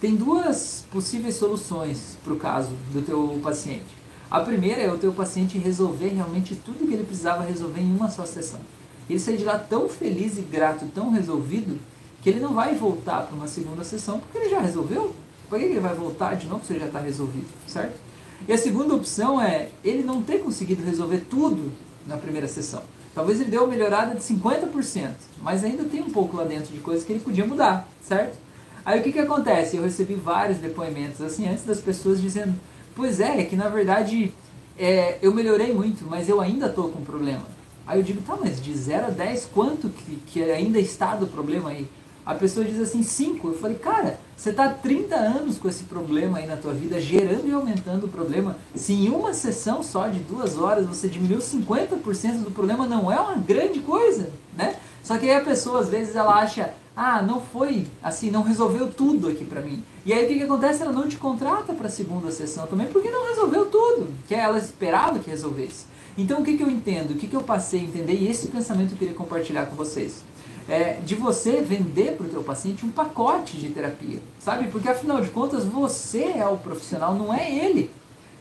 tem 0.00 0.14
duas 0.14 0.84
possíveis 0.90 1.36
soluções 1.36 2.18
para 2.22 2.32
o 2.32 2.36
caso 2.36 2.70
do 2.92 3.02
teu 3.02 3.38
paciente. 3.42 3.96
A 4.30 4.40
primeira 4.40 4.82
é 4.82 4.92
o 4.92 4.98
teu 4.98 5.12
paciente 5.12 5.56
resolver 5.56 6.08
realmente 6.08 6.54
tudo 6.54 6.86
que 6.86 6.92
ele 6.92 7.04
precisava 7.04 7.44
resolver 7.44 7.80
em 7.80 7.94
uma 7.96 8.10
só 8.10 8.26
sessão. 8.26 8.60
Ele 9.08 9.18
sair 9.18 9.38
de 9.38 9.44
lá 9.44 9.58
tão 9.58 9.88
feliz 9.88 10.36
e 10.36 10.42
grato, 10.42 10.86
tão 10.94 11.10
resolvido, 11.10 11.78
que 12.20 12.28
ele 12.28 12.40
não 12.40 12.52
vai 12.52 12.74
voltar 12.74 13.22
para 13.22 13.34
uma 13.34 13.48
segunda 13.48 13.82
sessão, 13.84 14.20
porque 14.20 14.36
ele 14.36 14.50
já 14.50 14.60
resolveu. 14.60 15.14
Por 15.48 15.58
que 15.58 15.64
ele 15.64 15.80
vai 15.80 15.94
voltar 15.94 16.34
de 16.34 16.46
novo 16.46 16.64
se 16.64 16.74
ele 16.74 16.80
já 16.80 16.86
está 16.86 17.00
resolvido, 17.00 17.46
certo? 17.66 17.98
E 18.46 18.52
a 18.52 18.58
segunda 18.58 18.94
opção 18.94 19.40
é 19.40 19.68
ele 19.82 20.02
não 20.02 20.22
ter 20.22 20.38
conseguido 20.38 20.84
resolver 20.84 21.24
tudo 21.28 21.72
na 22.06 22.16
primeira 22.16 22.48
sessão. 22.48 22.82
Talvez 23.14 23.40
ele 23.40 23.50
deu 23.50 23.62
uma 23.62 23.68
melhorada 23.68 24.14
de 24.14 24.20
50%, 24.20 25.10
mas 25.42 25.64
ainda 25.64 25.84
tem 25.84 26.02
um 26.02 26.10
pouco 26.10 26.36
lá 26.36 26.44
dentro 26.44 26.72
de 26.72 26.80
coisas 26.80 27.04
que 27.04 27.12
ele 27.12 27.20
podia 27.20 27.44
mudar, 27.44 27.88
certo? 28.00 28.38
Aí 28.84 29.00
o 29.00 29.02
que, 29.02 29.12
que 29.12 29.18
acontece? 29.18 29.76
Eu 29.76 29.82
recebi 29.82 30.14
vários 30.14 30.58
depoimentos 30.58 31.20
assim 31.20 31.48
antes 31.48 31.64
das 31.64 31.80
pessoas 31.80 32.20
dizendo 32.20 32.54
Pois 32.98 33.20
é, 33.20 33.40
é 33.40 33.44
que 33.44 33.54
na 33.54 33.68
verdade 33.68 34.32
é, 34.76 35.18
eu 35.22 35.32
melhorei 35.32 35.72
muito, 35.72 36.04
mas 36.04 36.28
eu 36.28 36.40
ainda 36.40 36.66
estou 36.66 36.88
com 36.88 37.00
problema. 37.02 37.44
Aí 37.86 38.00
eu 38.00 38.02
digo, 38.02 38.20
tá, 38.22 38.36
mas 38.38 38.60
de 38.60 38.76
0 38.76 39.06
a 39.06 39.10
10, 39.10 39.50
quanto 39.54 39.88
que, 39.88 40.16
que 40.26 40.42
ainda 40.42 40.80
está 40.80 41.14
do 41.14 41.26
problema 41.26 41.70
aí? 41.70 41.88
A 42.28 42.34
pessoa 42.34 42.66
diz 42.66 42.78
assim, 42.78 43.02
5. 43.02 43.48
Eu 43.48 43.58
falei, 43.58 43.78
cara, 43.78 44.20
você 44.36 44.50
está 44.50 44.66
há 44.66 44.68
30 44.68 45.16
anos 45.16 45.56
com 45.56 45.66
esse 45.66 45.84
problema 45.84 46.36
aí 46.36 46.46
na 46.46 46.58
tua 46.58 46.74
vida, 46.74 47.00
gerando 47.00 47.48
e 47.48 47.52
aumentando 47.52 48.04
o 48.04 48.08
problema. 48.10 48.58
Se 48.74 48.92
em 48.92 49.08
uma 49.08 49.32
sessão 49.32 49.82
só 49.82 50.08
de 50.08 50.18
duas 50.18 50.58
horas 50.58 50.84
você 50.84 51.08
diminuiu 51.08 51.38
50% 51.38 52.44
do 52.44 52.50
problema, 52.50 52.86
não 52.86 53.10
é 53.10 53.18
uma 53.18 53.36
grande 53.36 53.80
coisa, 53.80 54.28
né? 54.54 54.76
Só 55.02 55.16
que 55.16 55.24
aí 55.24 55.36
a 55.36 55.40
pessoa, 55.40 55.80
às 55.80 55.88
vezes, 55.88 56.14
ela 56.14 56.34
acha, 56.34 56.74
ah, 56.94 57.22
não 57.22 57.40
foi 57.40 57.86
assim, 58.02 58.30
não 58.30 58.42
resolveu 58.42 58.92
tudo 58.92 59.28
aqui 59.28 59.46
para 59.46 59.62
mim. 59.62 59.82
E 60.04 60.12
aí 60.12 60.26
o 60.26 60.28
que, 60.28 60.34
que 60.34 60.42
acontece? 60.42 60.82
Ela 60.82 60.92
não 60.92 61.08
te 61.08 61.16
contrata 61.16 61.72
para 61.72 61.86
a 61.86 61.90
segunda 61.90 62.30
sessão 62.30 62.66
também, 62.66 62.88
porque 62.88 63.08
não 63.08 63.26
resolveu 63.26 63.64
tudo, 63.70 64.06
que 64.28 64.34
ela 64.34 64.58
esperava 64.58 65.18
que 65.18 65.30
resolvesse. 65.30 65.86
Então 66.18 66.42
o 66.42 66.44
que, 66.44 66.58
que 66.58 66.62
eu 66.62 66.70
entendo? 66.70 67.12
O 67.12 67.14
que, 67.14 67.26
que 67.26 67.36
eu 67.36 67.42
passei 67.42 67.80
a 67.80 67.84
entender? 67.84 68.16
E 68.16 68.28
esse 68.28 68.48
pensamento 68.48 68.92
eu 68.92 68.98
queria 68.98 69.14
compartilhar 69.14 69.64
com 69.64 69.76
vocês. 69.76 70.22
É, 70.68 71.00
de 71.02 71.14
você 71.14 71.62
vender 71.62 72.12
para 72.12 72.26
o 72.26 72.28
teu 72.28 72.42
paciente 72.42 72.84
um 72.84 72.90
pacote 72.90 73.56
de 73.56 73.70
terapia, 73.70 74.18
sabe? 74.38 74.68
Porque 74.68 74.86
afinal 74.86 75.18
de 75.22 75.30
contas 75.30 75.64
você 75.64 76.24
é 76.24 76.46
o 76.46 76.58
profissional, 76.58 77.14
não 77.14 77.32
é 77.32 77.50
ele. 77.50 77.90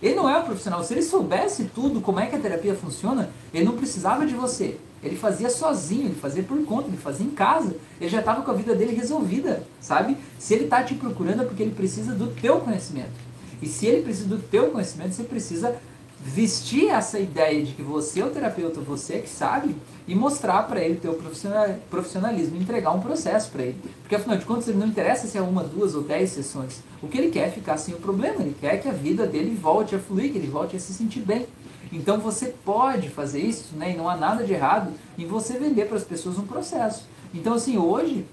Ele 0.02 0.14
não 0.14 0.30
é 0.30 0.38
o 0.38 0.44
profissional. 0.44 0.84
Se 0.84 0.94
ele 0.94 1.02
soubesse 1.02 1.72
tudo, 1.74 2.02
como 2.02 2.20
é 2.20 2.28
que 2.28 2.36
a 2.36 2.40
terapia 2.40 2.76
funciona, 2.76 3.30
ele 3.54 3.66
não 3.66 3.78
precisava 3.78 4.26
de 4.26 4.36
você. 4.36 4.78
Ele 5.04 5.16
fazia 5.16 5.50
sozinho, 5.50 6.06
ele 6.06 6.16
fazia 6.16 6.44
por 6.44 6.58
conta, 6.66 6.88
ele 6.88 6.98
fazia 6.98 7.26
em 7.26 7.30
casa. 7.30 7.76
Ele 8.00 8.10
já 8.10 8.20
estava 8.20 8.42
com 8.42 8.52
a 8.52 8.54
vida 8.54 8.76
dele 8.76 8.96
resolvida, 8.96 9.64
sabe? 9.80 10.18
Se 10.38 10.54
ele 10.54 10.66
está 10.66 10.84
te 10.84 10.96
procurando 10.96 11.44
é 11.44 11.46
porque 11.46 11.64
ele 11.64 11.74
precisa 11.74 12.14
do 12.14 12.28
teu 12.28 12.60
conhecimento. 12.60 13.28
E 13.62 13.68
se 13.68 13.86
ele 13.86 14.04
precisa 14.04 14.28
do 14.28 14.38
teu 14.38 14.70
conhecimento, 14.70 15.14
você 15.14 15.24
precisa 15.24 15.76
vestir 16.20 16.90
essa 16.90 17.20
ideia 17.20 17.64
de 17.64 17.74
que 17.74 17.82
você 17.82 18.22
é 18.22 18.26
o 18.26 18.30
terapeuta, 18.30 18.82
você 18.82 19.20
que 19.20 19.30
sabe, 19.30 19.76
e 20.08 20.16
mostrar 20.16 20.64
para 20.64 20.82
ele 20.82 20.96
teu 20.96 21.14
profissionalismo, 21.90 22.58
entregar 22.58 22.92
um 22.92 23.00
processo 23.00 23.52
para 23.52 23.64
ele. 23.64 23.78
Porque 24.02 24.16
afinal 24.16 24.38
de 24.38 24.46
contas, 24.46 24.68
ele 24.68 24.78
não 24.78 24.88
interessa 24.88 25.28
se 25.28 25.38
é 25.38 25.42
uma, 25.42 25.64
duas 25.64 25.96
ou 25.96 26.02
dez 26.02 26.32
sessões. 26.32 26.82
O 27.02 27.08
que 27.08 27.18
ele 27.18 27.30
quer 27.30 27.48
é 27.48 27.52
ficar 27.52 27.78
sem 27.78 27.94
o 27.94 27.98
problema, 27.98 28.42
ele 28.42 28.56
quer 28.60 28.82
que 28.82 28.88
a 28.88 28.94
vida 28.94 29.28
dele 29.28 29.56
volte 29.56 29.96
a 29.96 30.00
fluir, 30.00 30.32
que 30.32 30.38
ele 30.38 30.48
volte 30.48 30.76
a 30.76 30.80
se 30.80 30.94
sentir 30.94 31.22
bem. 31.22 31.46
Então 31.92 32.20
você 32.20 32.54
pode 32.66 33.10
fazer 33.10 33.40
isso, 33.40 33.76
né, 33.76 33.94
e 33.94 33.98
não 33.98 34.10
há 34.10 34.18
nada 34.18 34.44
de 34.44 34.54
errado 34.54 34.92
em 35.18 35.26
você 35.26 35.58
vender 35.58 35.86
para 35.86 35.98
as 35.98 36.04
pessoas 36.04 36.38
um 36.38 36.46
processo. 36.46 37.06
Então 37.34 37.54
assim, 37.54 37.78
hoje 37.78 38.26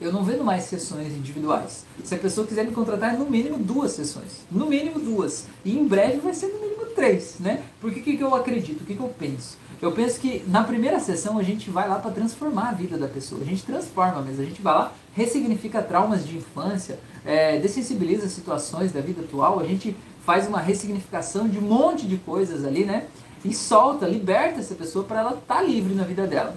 eu 0.00 0.10
não 0.10 0.24
vendo 0.24 0.42
mais 0.42 0.64
sessões 0.64 1.12
individuais. 1.12 1.84
Se 2.02 2.14
a 2.14 2.18
pessoa 2.18 2.46
quiser 2.46 2.64
me 2.64 2.72
contratar, 2.72 3.14
é 3.14 3.18
no 3.18 3.28
mínimo 3.28 3.58
duas 3.58 3.92
sessões. 3.92 4.46
No 4.50 4.66
mínimo 4.66 4.98
duas. 4.98 5.44
E 5.62 5.78
em 5.78 5.86
breve 5.86 6.20
vai 6.20 6.32
ser 6.32 6.46
no 6.46 6.60
mínimo 6.60 6.79
três, 6.90 7.36
né? 7.40 7.62
Porque 7.80 8.00
o 8.00 8.02
que, 8.02 8.16
que 8.16 8.22
eu 8.22 8.34
acredito? 8.34 8.82
O 8.82 8.84
que, 8.84 8.94
que 8.94 9.02
eu 9.02 9.08
penso? 9.08 9.58
Eu 9.80 9.92
penso 9.92 10.20
que 10.20 10.44
na 10.46 10.62
primeira 10.62 11.00
sessão 11.00 11.38
a 11.38 11.42
gente 11.42 11.70
vai 11.70 11.88
lá 11.88 11.98
para 11.98 12.10
transformar 12.10 12.68
a 12.68 12.72
vida 12.72 12.98
da 12.98 13.08
pessoa. 13.08 13.40
A 13.40 13.44
gente 13.44 13.62
transforma 13.62 14.20
mesmo. 14.20 14.42
A 14.42 14.44
gente 14.44 14.60
vai 14.60 14.74
lá, 14.74 14.92
ressignifica 15.14 15.82
traumas 15.82 16.26
de 16.26 16.36
infância, 16.36 16.98
é, 17.24 17.58
dessensibiliza 17.58 18.28
situações 18.28 18.92
da 18.92 19.00
vida 19.00 19.22
atual. 19.22 19.58
A 19.58 19.66
gente 19.66 19.96
faz 20.24 20.46
uma 20.46 20.60
ressignificação 20.60 21.48
de 21.48 21.58
um 21.58 21.62
monte 21.62 22.06
de 22.06 22.18
coisas 22.18 22.64
ali, 22.64 22.84
né? 22.84 23.06
E 23.42 23.54
solta, 23.54 24.06
liberta 24.06 24.60
essa 24.60 24.74
pessoa 24.74 25.04
para 25.04 25.20
ela 25.20 25.30
estar 25.32 25.56
tá 25.56 25.62
livre 25.62 25.94
na 25.94 26.04
vida 26.04 26.26
dela. 26.26 26.54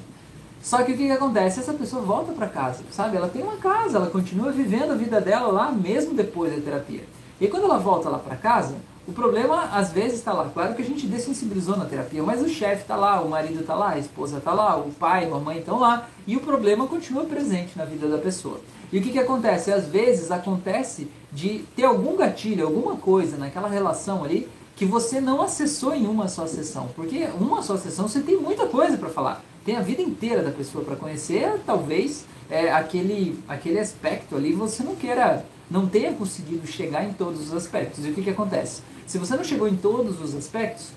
Só 0.61 0.83
que 0.83 0.93
o 0.93 0.97
que, 0.97 1.05
que 1.05 1.11
acontece? 1.11 1.59
Essa 1.59 1.73
pessoa 1.73 2.01
volta 2.01 2.31
para 2.31 2.47
casa, 2.47 2.83
sabe? 2.91 3.17
Ela 3.17 3.27
tem 3.27 3.41
uma 3.41 3.57
casa, 3.57 3.97
ela 3.97 4.09
continua 4.09 4.51
vivendo 4.51 4.91
a 4.91 4.95
vida 4.95 5.19
dela 5.21 5.47
lá 5.47 5.71
mesmo 5.71 6.13
depois 6.13 6.53
da 6.53 6.61
terapia. 6.61 7.03
E 7.39 7.47
quando 7.47 7.63
ela 7.63 7.77
volta 7.77 8.09
lá 8.09 8.17
para 8.17 8.35
casa, 8.37 8.75
o 9.07 9.11
problema 9.11 9.63
às 9.73 9.91
vezes 9.91 10.19
está 10.19 10.31
lá. 10.31 10.49
Claro 10.53 10.75
que 10.75 10.81
a 10.81 10.85
gente 10.85 11.05
dessensibilizou 11.07 11.75
na 11.75 11.85
terapia, 11.85 12.23
mas 12.23 12.41
o 12.41 12.47
chefe 12.47 12.83
está 12.83 12.95
lá, 12.95 13.21
o 13.21 13.29
marido 13.29 13.61
está 13.61 13.75
lá, 13.75 13.91
a 13.91 13.99
esposa 13.99 14.37
está 14.37 14.53
lá, 14.53 14.77
o 14.77 14.91
pai, 14.91 15.25
a 15.25 15.37
mãe 15.37 15.59
estão 15.59 15.79
lá, 15.79 16.07
e 16.25 16.37
o 16.37 16.39
problema 16.39 16.87
continua 16.87 17.25
presente 17.25 17.77
na 17.77 17.85
vida 17.85 18.07
da 18.07 18.17
pessoa. 18.17 18.61
E 18.91 18.99
o 18.99 19.01
que, 19.01 19.11
que 19.11 19.19
acontece? 19.19 19.71
Às 19.71 19.87
vezes 19.87 20.31
acontece 20.31 21.09
de 21.31 21.65
ter 21.75 21.83
algum 21.83 22.15
gatilho, 22.15 22.65
alguma 22.65 22.95
coisa 22.95 23.37
naquela 23.37 23.67
relação 23.67 24.23
ali 24.23 24.47
que 24.75 24.85
você 24.85 25.19
não 25.19 25.41
acessou 25.41 25.93
em 25.93 26.07
uma 26.07 26.27
só 26.27 26.47
sessão. 26.47 26.89
Porque 26.95 27.27
uma 27.39 27.61
só 27.61 27.77
sessão 27.77 28.07
você 28.07 28.21
tem 28.21 28.37
muita 28.37 28.67
coisa 28.67 28.97
para 28.97 29.09
falar. 29.09 29.43
Tem 29.65 29.75
a 29.75 29.81
vida 29.81 30.01
inteira 30.01 30.41
da 30.41 30.51
pessoa 30.51 30.83
para 30.83 30.95
conhecer, 30.95 31.59
talvez 31.65 32.25
é, 32.49 32.71
aquele, 32.71 33.39
aquele 33.47 33.79
aspecto 33.79 34.35
ali 34.35 34.53
você 34.53 34.83
não 34.83 34.95
queira, 34.95 35.45
não 35.69 35.87
tenha 35.87 36.13
conseguido 36.13 36.67
chegar 36.67 37.03
em 37.03 37.13
todos 37.13 37.47
os 37.47 37.53
aspectos. 37.53 38.05
E 38.05 38.09
o 38.09 38.13
que, 38.13 38.23
que 38.23 38.29
acontece? 38.29 38.81
Se 39.05 39.17
você 39.17 39.35
não 39.35 39.43
chegou 39.43 39.67
em 39.67 39.75
todos 39.75 40.21
os 40.21 40.35
aspectos, 40.35 40.89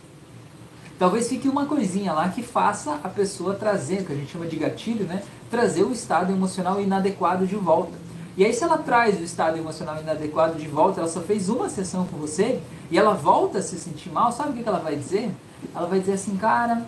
talvez 0.98 1.28
fique 1.28 1.48
uma 1.48 1.66
coisinha 1.66 2.12
lá 2.12 2.28
que 2.28 2.42
faça 2.42 3.00
a 3.02 3.08
pessoa 3.08 3.54
trazer, 3.54 4.04
que 4.04 4.12
a 4.12 4.16
gente 4.16 4.30
chama 4.30 4.46
de 4.46 4.56
gatilho, 4.56 5.04
né? 5.04 5.22
Trazer 5.50 5.82
o 5.82 5.92
estado 5.92 6.32
emocional 6.32 6.80
inadequado 6.80 7.46
de 7.46 7.56
volta. 7.56 8.06
E 8.36 8.44
aí, 8.44 8.52
se 8.52 8.62
ela 8.62 8.76
traz 8.78 9.18
o 9.18 9.22
estado 9.22 9.56
emocional 9.56 9.98
inadequado 10.00 10.58
de 10.58 10.68
volta, 10.68 11.00
ela 11.00 11.08
só 11.08 11.22
fez 11.22 11.48
uma 11.48 11.70
sessão 11.70 12.06
com 12.06 12.18
você 12.18 12.60
e 12.90 12.98
ela 12.98 13.14
volta 13.14 13.58
a 13.58 13.62
se 13.62 13.78
sentir 13.78 14.10
mal, 14.10 14.30
sabe 14.30 14.50
o 14.50 14.62
que 14.62 14.68
ela 14.68 14.78
vai 14.78 14.94
dizer? 14.94 15.30
Ela 15.74 15.86
vai 15.86 16.00
dizer 16.00 16.12
assim, 16.12 16.36
cara, 16.36 16.86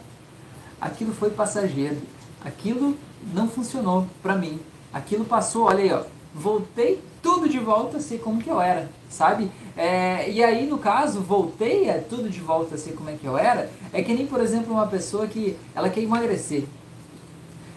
aquilo 0.78 1.12
foi 1.12 1.30
passageiro, 1.30 1.96
aquilo 2.44 2.96
não 3.32 3.48
funcionou 3.48 4.06
para 4.22 4.36
mim, 4.36 4.60
aquilo 4.92 5.24
passou, 5.24 5.64
olha 5.64 5.82
aí, 5.82 5.92
ó, 5.92 6.02
voltei 6.34 7.00
tudo 7.22 7.48
de 7.48 7.58
volta 7.58 7.98
a 7.98 8.00
ser 8.00 8.18
como 8.18 8.42
que 8.42 8.48
eu 8.48 8.60
era, 8.60 8.88
sabe? 9.08 9.50
É, 9.76 10.30
e 10.30 10.42
aí, 10.42 10.66
no 10.66 10.78
caso, 10.78 11.20
voltei 11.20 11.90
a 11.90 12.00
tudo 12.00 12.28
de 12.28 12.40
volta 12.40 12.74
a 12.74 12.78
ser 12.78 12.92
como 12.92 13.10
é 13.10 13.14
que 13.14 13.26
eu 13.26 13.36
era, 13.36 13.70
é 13.92 14.02
que 14.02 14.12
nem, 14.12 14.26
por 14.26 14.40
exemplo, 14.40 14.72
uma 14.72 14.86
pessoa 14.86 15.26
que 15.26 15.56
ela 15.74 15.88
quer 15.88 16.02
emagrecer. 16.02 16.64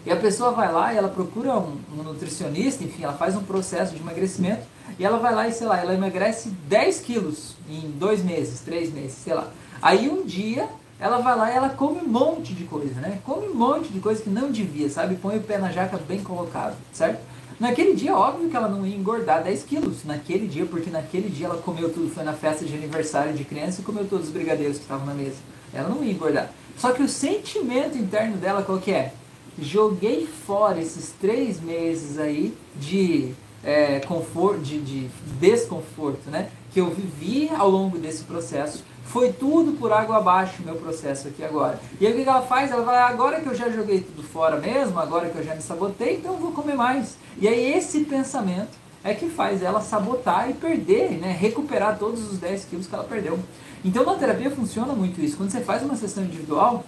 E 0.05 0.11
a 0.11 0.15
pessoa 0.15 0.51
vai 0.51 0.71
lá 0.71 0.93
e 0.93 0.97
ela 0.97 1.09
procura 1.09 1.55
um, 1.57 1.77
um, 1.93 2.03
nutricionista, 2.03 2.83
enfim, 2.83 3.03
ela 3.03 3.13
faz 3.13 3.35
um 3.35 3.43
processo 3.43 3.93
de 3.93 4.01
emagrecimento 4.01 4.63
e 4.97 5.05
ela 5.05 5.19
vai 5.19 5.33
lá 5.33 5.47
e, 5.47 5.53
sei 5.53 5.67
lá, 5.67 5.79
ela 5.79 5.93
emagrece 5.93 6.49
10 6.67 7.01
quilos 7.01 7.55
em 7.69 7.91
dois 7.91 8.23
meses, 8.23 8.61
três 8.61 8.91
meses, 8.91 9.13
sei 9.13 9.35
lá. 9.35 9.47
Aí 9.79 10.09
um 10.09 10.25
dia 10.25 10.67
ela 10.99 11.19
vai 11.19 11.35
lá 11.35 11.51
e 11.51 11.55
ela 11.55 11.69
come 11.69 11.99
um 11.99 12.07
monte 12.07 12.53
de 12.53 12.63
coisa, 12.63 12.99
né? 12.99 13.19
Come 13.25 13.47
um 13.47 13.55
monte 13.55 13.89
de 13.89 13.99
coisa 13.99 14.21
que 14.21 14.29
não 14.29 14.51
devia, 14.51 14.89
sabe? 14.89 15.15
Põe 15.15 15.37
o 15.37 15.41
pé 15.41 15.57
na 15.57 15.71
jaca 15.71 15.97
bem 15.97 16.23
colocado, 16.23 16.75
certo? 16.93 17.19
Naquele 17.61 17.93
dia, 17.93 18.13
óbvio 18.13 18.49
que 18.49 18.55
ela 18.55 18.67
não 18.67 18.85
ia 18.85 18.95
engordar 18.95 19.43
10 19.43 19.63
quilos. 19.63 20.03
Naquele 20.03 20.47
dia, 20.47 20.65
porque 20.65 20.89
naquele 20.89 21.29
dia 21.29 21.45
ela 21.45 21.57
comeu 21.57 21.93
tudo, 21.93 22.09
foi 22.09 22.23
na 22.23 22.33
festa 22.33 22.65
de 22.65 22.73
aniversário 22.73 23.33
de 23.33 23.45
criança 23.45 23.79
e 23.79 23.83
comeu 23.83 24.05
todos 24.05 24.25
os 24.25 24.33
brigadeiros 24.33 24.77
que 24.77 24.83
estavam 24.83 25.05
na 25.05 25.13
mesa. 25.13 25.37
Ela 25.71 25.87
não 25.87 26.03
ia 26.03 26.11
engordar. 26.11 26.51
Só 26.75 26.91
que 26.91 27.03
o 27.03 27.07
sentimento 27.07 27.97
interno 27.97 28.35
dela, 28.37 28.63
qual 28.63 28.79
que 28.79 28.91
é? 28.91 29.13
joguei 29.59 30.27
fora 30.27 30.81
esses 30.81 31.13
três 31.19 31.59
meses 31.61 32.17
aí 32.17 32.55
de 32.75 33.33
é, 33.63 33.99
conforto, 33.99 34.59
de, 34.59 34.79
de 34.79 35.09
desconforto, 35.39 36.29
né? 36.29 36.49
Que 36.73 36.79
eu 36.79 36.89
vivi 36.89 37.49
ao 37.55 37.69
longo 37.69 37.97
desse 37.97 38.23
processo. 38.23 38.83
Foi 39.03 39.33
tudo 39.33 39.73
por 39.73 39.91
água 39.91 40.17
abaixo 40.17 40.61
o 40.61 40.65
meu 40.65 40.75
processo 40.75 41.27
aqui 41.27 41.43
agora. 41.43 41.79
E 41.99 42.07
aí 42.07 42.13
o 42.13 42.15
que 42.15 42.27
ela 42.29 42.41
faz? 42.41 42.71
Ela 42.71 42.83
vai, 42.83 42.97
agora 42.97 43.41
que 43.41 43.47
eu 43.47 43.55
já 43.55 43.69
joguei 43.69 44.01
tudo 44.01 44.23
fora 44.23 44.57
mesmo, 44.57 44.97
agora 44.99 45.29
que 45.29 45.37
eu 45.37 45.43
já 45.43 45.53
me 45.53 45.61
sabotei, 45.61 46.17
então 46.17 46.33
eu 46.33 46.39
vou 46.39 46.51
comer 46.51 46.75
mais. 46.75 47.17
E 47.37 47.47
aí 47.47 47.73
esse 47.73 48.05
pensamento 48.05 48.79
é 49.03 49.13
que 49.13 49.29
faz 49.29 49.61
ela 49.61 49.81
sabotar 49.81 50.49
e 50.49 50.53
perder, 50.53 51.19
né? 51.19 51.35
Recuperar 51.37 51.97
todos 51.97 52.31
os 52.31 52.37
10 52.37 52.65
quilos 52.65 52.87
que 52.87 52.95
ela 52.95 53.03
perdeu. 53.03 53.37
Então 53.83 54.05
na 54.05 54.15
terapia 54.15 54.51
funciona 54.51 54.93
muito 54.93 55.19
isso. 55.19 55.35
Quando 55.35 55.51
você 55.51 55.61
faz 55.61 55.83
uma 55.83 55.95
sessão 55.95 56.23
individual, 56.23 56.85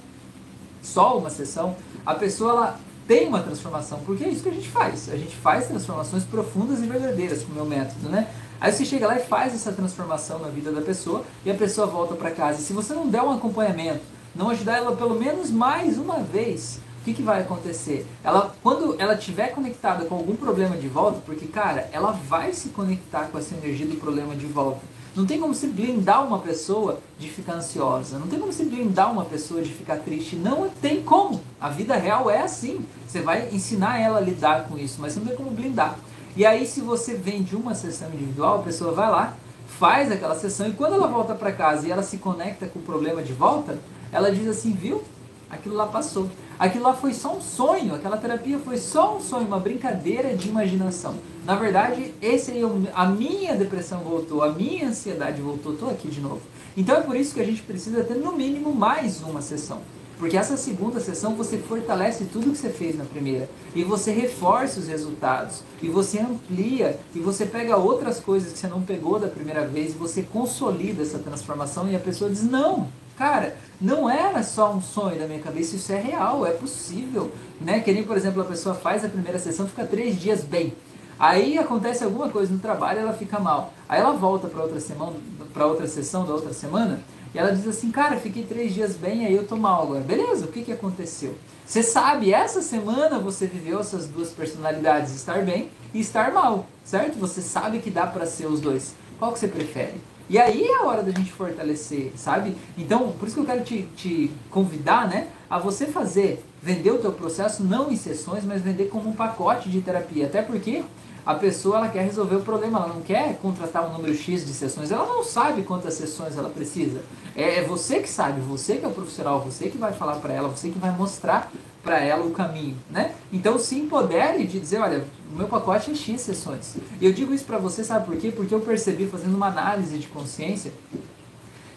só 0.81 1.17
uma 1.17 1.29
sessão, 1.29 1.75
a 2.05 2.13
pessoa 2.13 2.51
ela 2.51 2.79
tem 3.07 3.27
uma 3.27 3.41
transformação, 3.41 3.99
porque 4.05 4.23
é 4.23 4.29
isso 4.29 4.43
que 4.43 4.49
a 4.49 4.53
gente 4.53 4.69
faz. 4.69 5.09
A 5.09 5.17
gente 5.17 5.35
faz 5.35 5.67
transformações 5.67 6.23
profundas 6.23 6.79
e 6.81 6.87
verdadeiras 6.87 7.43
com 7.43 7.51
o 7.51 7.55
meu 7.55 7.65
método, 7.65 8.09
né? 8.09 8.29
Aí 8.59 8.71
você 8.71 8.85
chega 8.85 9.07
lá 9.07 9.17
e 9.17 9.23
faz 9.23 9.53
essa 9.53 9.73
transformação 9.73 10.39
na 10.39 10.47
vida 10.47 10.71
da 10.71 10.81
pessoa 10.81 11.25
e 11.45 11.51
a 11.51 11.53
pessoa 11.53 11.85
volta 11.85 12.15
para 12.15 12.31
casa. 12.31 12.59
E 12.59 12.63
se 12.63 12.71
você 12.71 12.93
não 12.93 13.09
der 13.09 13.21
um 13.21 13.31
acompanhamento, 13.31 14.01
não 14.33 14.49
ajudar 14.49 14.77
ela 14.77 14.95
pelo 14.95 15.15
menos 15.15 15.51
mais 15.51 15.97
uma 15.97 16.19
vez, 16.19 16.79
o 17.01 17.03
que, 17.03 17.13
que 17.13 17.21
vai 17.21 17.41
acontecer? 17.41 18.07
Ela, 18.23 18.55
quando 18.63 18.95
ela 18.97 19.15
estiver 19.15 19.49
conectada 19.49 20.05
com 20.05 20.15
algum 20.15 20.37
problema 20.37 20.77
de 20.77 20.87
volta, 20.87 21.19
porque, 21.25 21.45
cara, 21.45 21.89
ela 21.91 22.11
vai 22.13 22.53
se 22.53 22.69
conectar 22.69 23.25
com 23.25 23.37
essa 23.37 23.53
energia 23.53 23.85
do 23.85 23.97
problema 23.97 24.33
de 24.33 24.45
volta. 24.45 24.79
Não 25.15 25.27
tem 25.27 25.39
como 25.39 25.53
se 25.53 25.67
blindar 25.67 26.25
uma 26.25 26.39
pessoa 26.39 26.99
de 27.19 27.29
ficar 27.29 27.53
ansiosa. 27.53 28.17
Não 28.17 28.27
tem 28.27 28.39
como 28.39 28.51
se 28.51 28.65
blindar 28.65 29.11
uma 29.11 29.25
pessoa 29.25 29.61
de 29.61 29.71
ficar 29.71 29.97
triste. 29.97 30.35
Não 30.35 30.69
tem 30.69 31.03
como. 31.03 31.39
A 31.61 31.69
vida 31.69 31.95
real 31.95 32.29
é 32.31 32.41
assim. 32.41 32.83
Você 33.07 33.21
vai 33.21 33.49
ensinar 33.51 33.99
ela 33.99 34.17
a 34.17 34.21
lidar 34.21 34.67
com 34.67 34.77
isso, 34.77 34.97
mas 34.99 35.15
não 35.15 35.23
tem 35.23 35.35
como 35.35 35.51
blindar. 35.51 35.99
E 36.35 36.43
aí, 36.45 36.65
se 36.65 36.81
você 36.81 37.13
vem 37.13 37.43
de 37.43 37.55
uma 37.55 37.75
sessão 37.75 38.09
individual, 38.09 38.59
a 38.59 38.63
pessoa 38.63 38.91
vai 38.91 39.09
lá, 39.09 39.37
faz 39.67 40.11
aquela 40.11 40.35
sessão 40.35 40.67
e 40.67 40.73
quando 40.73 40.93
ela 40.93 41.07
volta 41.07 41.35
para 41.35 41.51
casa 41.51 41.87
e 41.87 41.91
ela 41.91 42.01
se 42.01 42.17
conecta 42.17 42.65
com 42.65 42.79
o 42.79 42.81
problema 42.81 43.21
de 43.21 43.33
volta, 43.33 43.77
ela 44.11 44.31
diz 44.31 44.47
assim: 44.47 44.71
viu? 44.71 45.03
Aquilo 45.47 45.75
lá 45.75 45.85
passou. 45.85 46.27
Aquilo 46.63 46.85
lá 46.85 46.93
foi 46.93 47.13
só 47.13 47.35
um 47.35 47.41
sonho, 47.41 47.93
aquela 47.93 48.15
terapia 48.15 48.57
foi 48.57 48.77
só 48.77 49.17
um 49.17 49.19
sonho, 49.19 49.45
uma 49.45 49.59
brincadeira 49.59 50.33
de 50.33 50.47
imaginação. 50.47 51.15
Na 51.45 51.57
verdade, 51.57 52.13
esse 52.21 52.51
aí, 52.51 52.61
a 52.93 53.05
minha 53.05 53.53
depressão 53.53 53.99
voltou, 53.99 54.41
a 54.41 54.49
minha 54.49 54.87
ansiedade 54.87 55.41
voltou, 55.41 55.73
estou 55.73 55.89
aqui 55.89 56.07
de 56.07 56.21
novo. 56.21 56.39
Então 56.77 56.95
é 56.95 57.01
por 57.01 57.17
isso 57.17 57.33
que 57.33 57.41
a 57.41 57.45
gente 57.45 57.61
precisa 57.63 58.01
ter 58.05 58.15
no 58.15 58.31
mínimo 58.31 58.73
mais 58.73 59.21
uma 59.23 59.41
sessão. 59.41 59.81
Porque 60.17 60.37
essa 60.37 60.55
segunda 60.55 61.01
sessão 61.01 61.35
você 61.35 61.57
fortalece 61.57 62.23
tudo 62.31 62.51
que 62.51 62.57
você 62.57 62.69
fez 62.69 62.97
na 62.97 63.03
primeira. 63.03 63.49
E 63.75 63.83
você 63.83 64.13
reforça 64.13 64.79
os 64.79 64.87
resultados. 64.87 65.63
E 65.81 65.89
você 65.89 66.19
amplia. 66.19 66.97
E 67.13 67.19
você 67.19 67.45
pega 67.45 67.75
outras 67.75 68.21
coisas 68.21 68.53
que 68.53 68.59
você 68.59 68.67
não 68.67 68.83
pegou 68.83 69.19
da 69.19 69.27
primeira 69.27 69.67
vez. 69.67 69.91
E 69.91 69.97
você 69.97 70.21
consolida 70.21 71.01
essa 71.01 71.19
transformação. 71.19 71.89
E 71.89 71.95
a 71.95 71.99
pessoa 71.99 72.29
diz: 72.31 72.41
Não, 72.41 72.87
cara, 73.17 73.55
não 73.79 74.09
era 74.09 74.43
só 74.43 74.73
um 74.73 74.81
sonho 74.81 75.19
da 75.19 75.27
minha 75.27 75.39
cabeça. 75.39 75.75
Isso 75.75 75.91
é 75.91 75.99
real, 75.99 76.45
é 76.45 76.51
possível. 76.51 77.31
Né? 77.59 77.79
Que 77.79 77.91
nem, 77.91 78.03
por 78.03 78.17
exemplo, 78.17 78.41
a 78.41 78.45
pessoa 78.45 78.75
faz 78.75 79.03
a 79.03 79.09
primeira 79.09 79.39
sessão, 79.39 79.67
fica 79.67 79.85
três 79.85 80.19
dias 80.19 80.43
bem. 80.43 80.73
Aí 81.19 81.57
acontece 81.57 82.03
alguma 82.03 82.29
coisa 82.29 82.51
no 82.51 82.59
trabalho, 82.59 82.99
ela 82.99 83.13
fica 83.13 83.39
mal. 83.39 83.73
Aí 83.87 83.99
ela 83.99 84.11
volta 84.13 84.47
para 84.47 84.63
outra 84.63 84.79
semana, 84.79 85.13
para 85.53 85.65
outra 85.65 85.87
sessão 85.87 86.25
da 86.25 86.33
outra 86.33 86.53
semana, 86.53 87.01
e 87.33 87.39
ela 87.39 87.55
diz 87.55 87.67
assim: 87.67 87.91
"Cara, 87.91 88.17
fiquei 88.17 88.43
três 88.43 88.73
dias 88.73 88.95
bem, 88.95 89.25
aí 89.25 89.35
eu 89.35 89.47
tô 89.47 89.55
mal 89.55 89.83
agora". 89.83 90.01
Beleza? 90.01 90.45
O 90.45 90.47
que 90.49 90.63
que 90.63 90.71
aconteceu? 90.71 91.35
Você 91.65 91.81
sabe, 91.81 92.33
essa 92.33 92.61
semana 92.61 93.19
você 93.19 93.47
viveu 93.47 93.79
essas 93.79 94.07
duas 94.07 94.31
personalidades, 94.31 95.15
estar 95.15 95.43
bem 95.43 95.69
e 95.93 96.01
estar 96.01 96.33
mal, 96.33 96.65
certo? 96.83 97.17
Você 97.19 97.41
sabe 97.41 97.79
que 97.79 97.89
dá 97.89 98.05
para 98.05 98.25
ser 98.25 98.47
os 98.47 98.59
dois. 98.59 98.93
Qual 99.17 99.31
que 99.31 99.39
você 99.39 99.47
prefere? 99.47 100.01
E 100.33 100.39
aí 100.39 100.63
é 100.63 100.77
a 100.77 100.85
hora 100.87 101.03
da 101.03 101.11
gente 101.11 101.31
fortalecer, 101.31 102.11
sabe? 102.15 102.57
Então, 102.75 103.11
por 103.11 103.27
isso 103.27 103.35
que 103.35 103.41
eu 103.41 103.45
quero 103.45 103.63
te, 103.63 103.83
te 103.95 104.31
convidar, 104.49 105.07
né, 105.07 105.27
a 105.47 105.59
você 105.59 105.85
fazer, 105.85 106.43
vender 106.59 106.89
o 106.89 106.97
teu 106.97 107.11
processo 107.11 107.63
não 107.63 107.91
em 107.91 107.95
sessões, 107.95 108.43
mas 108.43 108.59
vender 108.59 108.85
como 108.85 109.07
um 109.07 109.13
pacote 109.13 109.69
de 109.69 109.79
terapia. 109.79 110.25
Até 110.25 110.41
porque 110.41 110.83
a 111.23 111.35
pessoa 111.35 111.77
ela 111.77 111.87
quer 111.87 112.03
resolver 112.03 112.37
o 112.37 112.41
problema, 112.41 112.79
ela 112.79 112.87
não 112.87 113.01
quer 113.01 113.37
contratar 113.43 113.87
um 113.87 113.93
número 113.93 114.15
X 114.15 114.43
de 114.43 114.55
sessões, 114.55 114.91
ela 114.91 115.05
não 115.05 115.23
sabe 115.23 115.61
quantas 115.61 115.93
sessões 115.93 116.35
ela 116.35 116.49
precisa. 116.49 117.03
É, 117.35 117.59
é 117.59 117.63
você 117.63 117.99
que 117.99 118.09
sabe, 118.09 118.41
você 118.41 118.77
que 118.77 118.85
é 118.85 118.87
o 118.87 118.91
profissional, 118.91 119.39
você 119.39 119.69
que 119.69 119.77
vai 119.77 119.93
falar 119.93 120.15
para 120.15 120.33
ela, 120.33 120.49
você 120.49 120.69
que 120.69 120.79
vai 120.79 120.89
mostrar 120.97 121.51
para 121.83 121.99
ela 121.99 122.25
o 122.25 122.31
caminho, 122.31 122.77
né? 122.89 123.13
Então 123.31 123.59
se 123.59 123.75
empodere 123.75 124.47
de 124.47 124.59
dizer, 124.59 124.79
olha, 124.79 125.05
o 125.31 125.35
meu 125.35 125.47
pacote 125.47 125.91
é 125.91 125.95
X 125.95 126.21
sessões. 126.21 126.77
E 126.99 127.05
eu 127.05 127.11
digo 127.11 127.33
isso 127.33 127.43
para 127.43 127.57
você, 127.57 127.83
sabe 127.83 128.05
por 128.05 128.15
quê? 128.15 128.31
Porque 128.31 128.55
eu 128.55 128.61
percebi 128.61 129.05
fazendo 129.05 129.35
uma 129.35 129.47
análise 129.47 129.97
de 129.99 130.07
consciência 130.07 130.71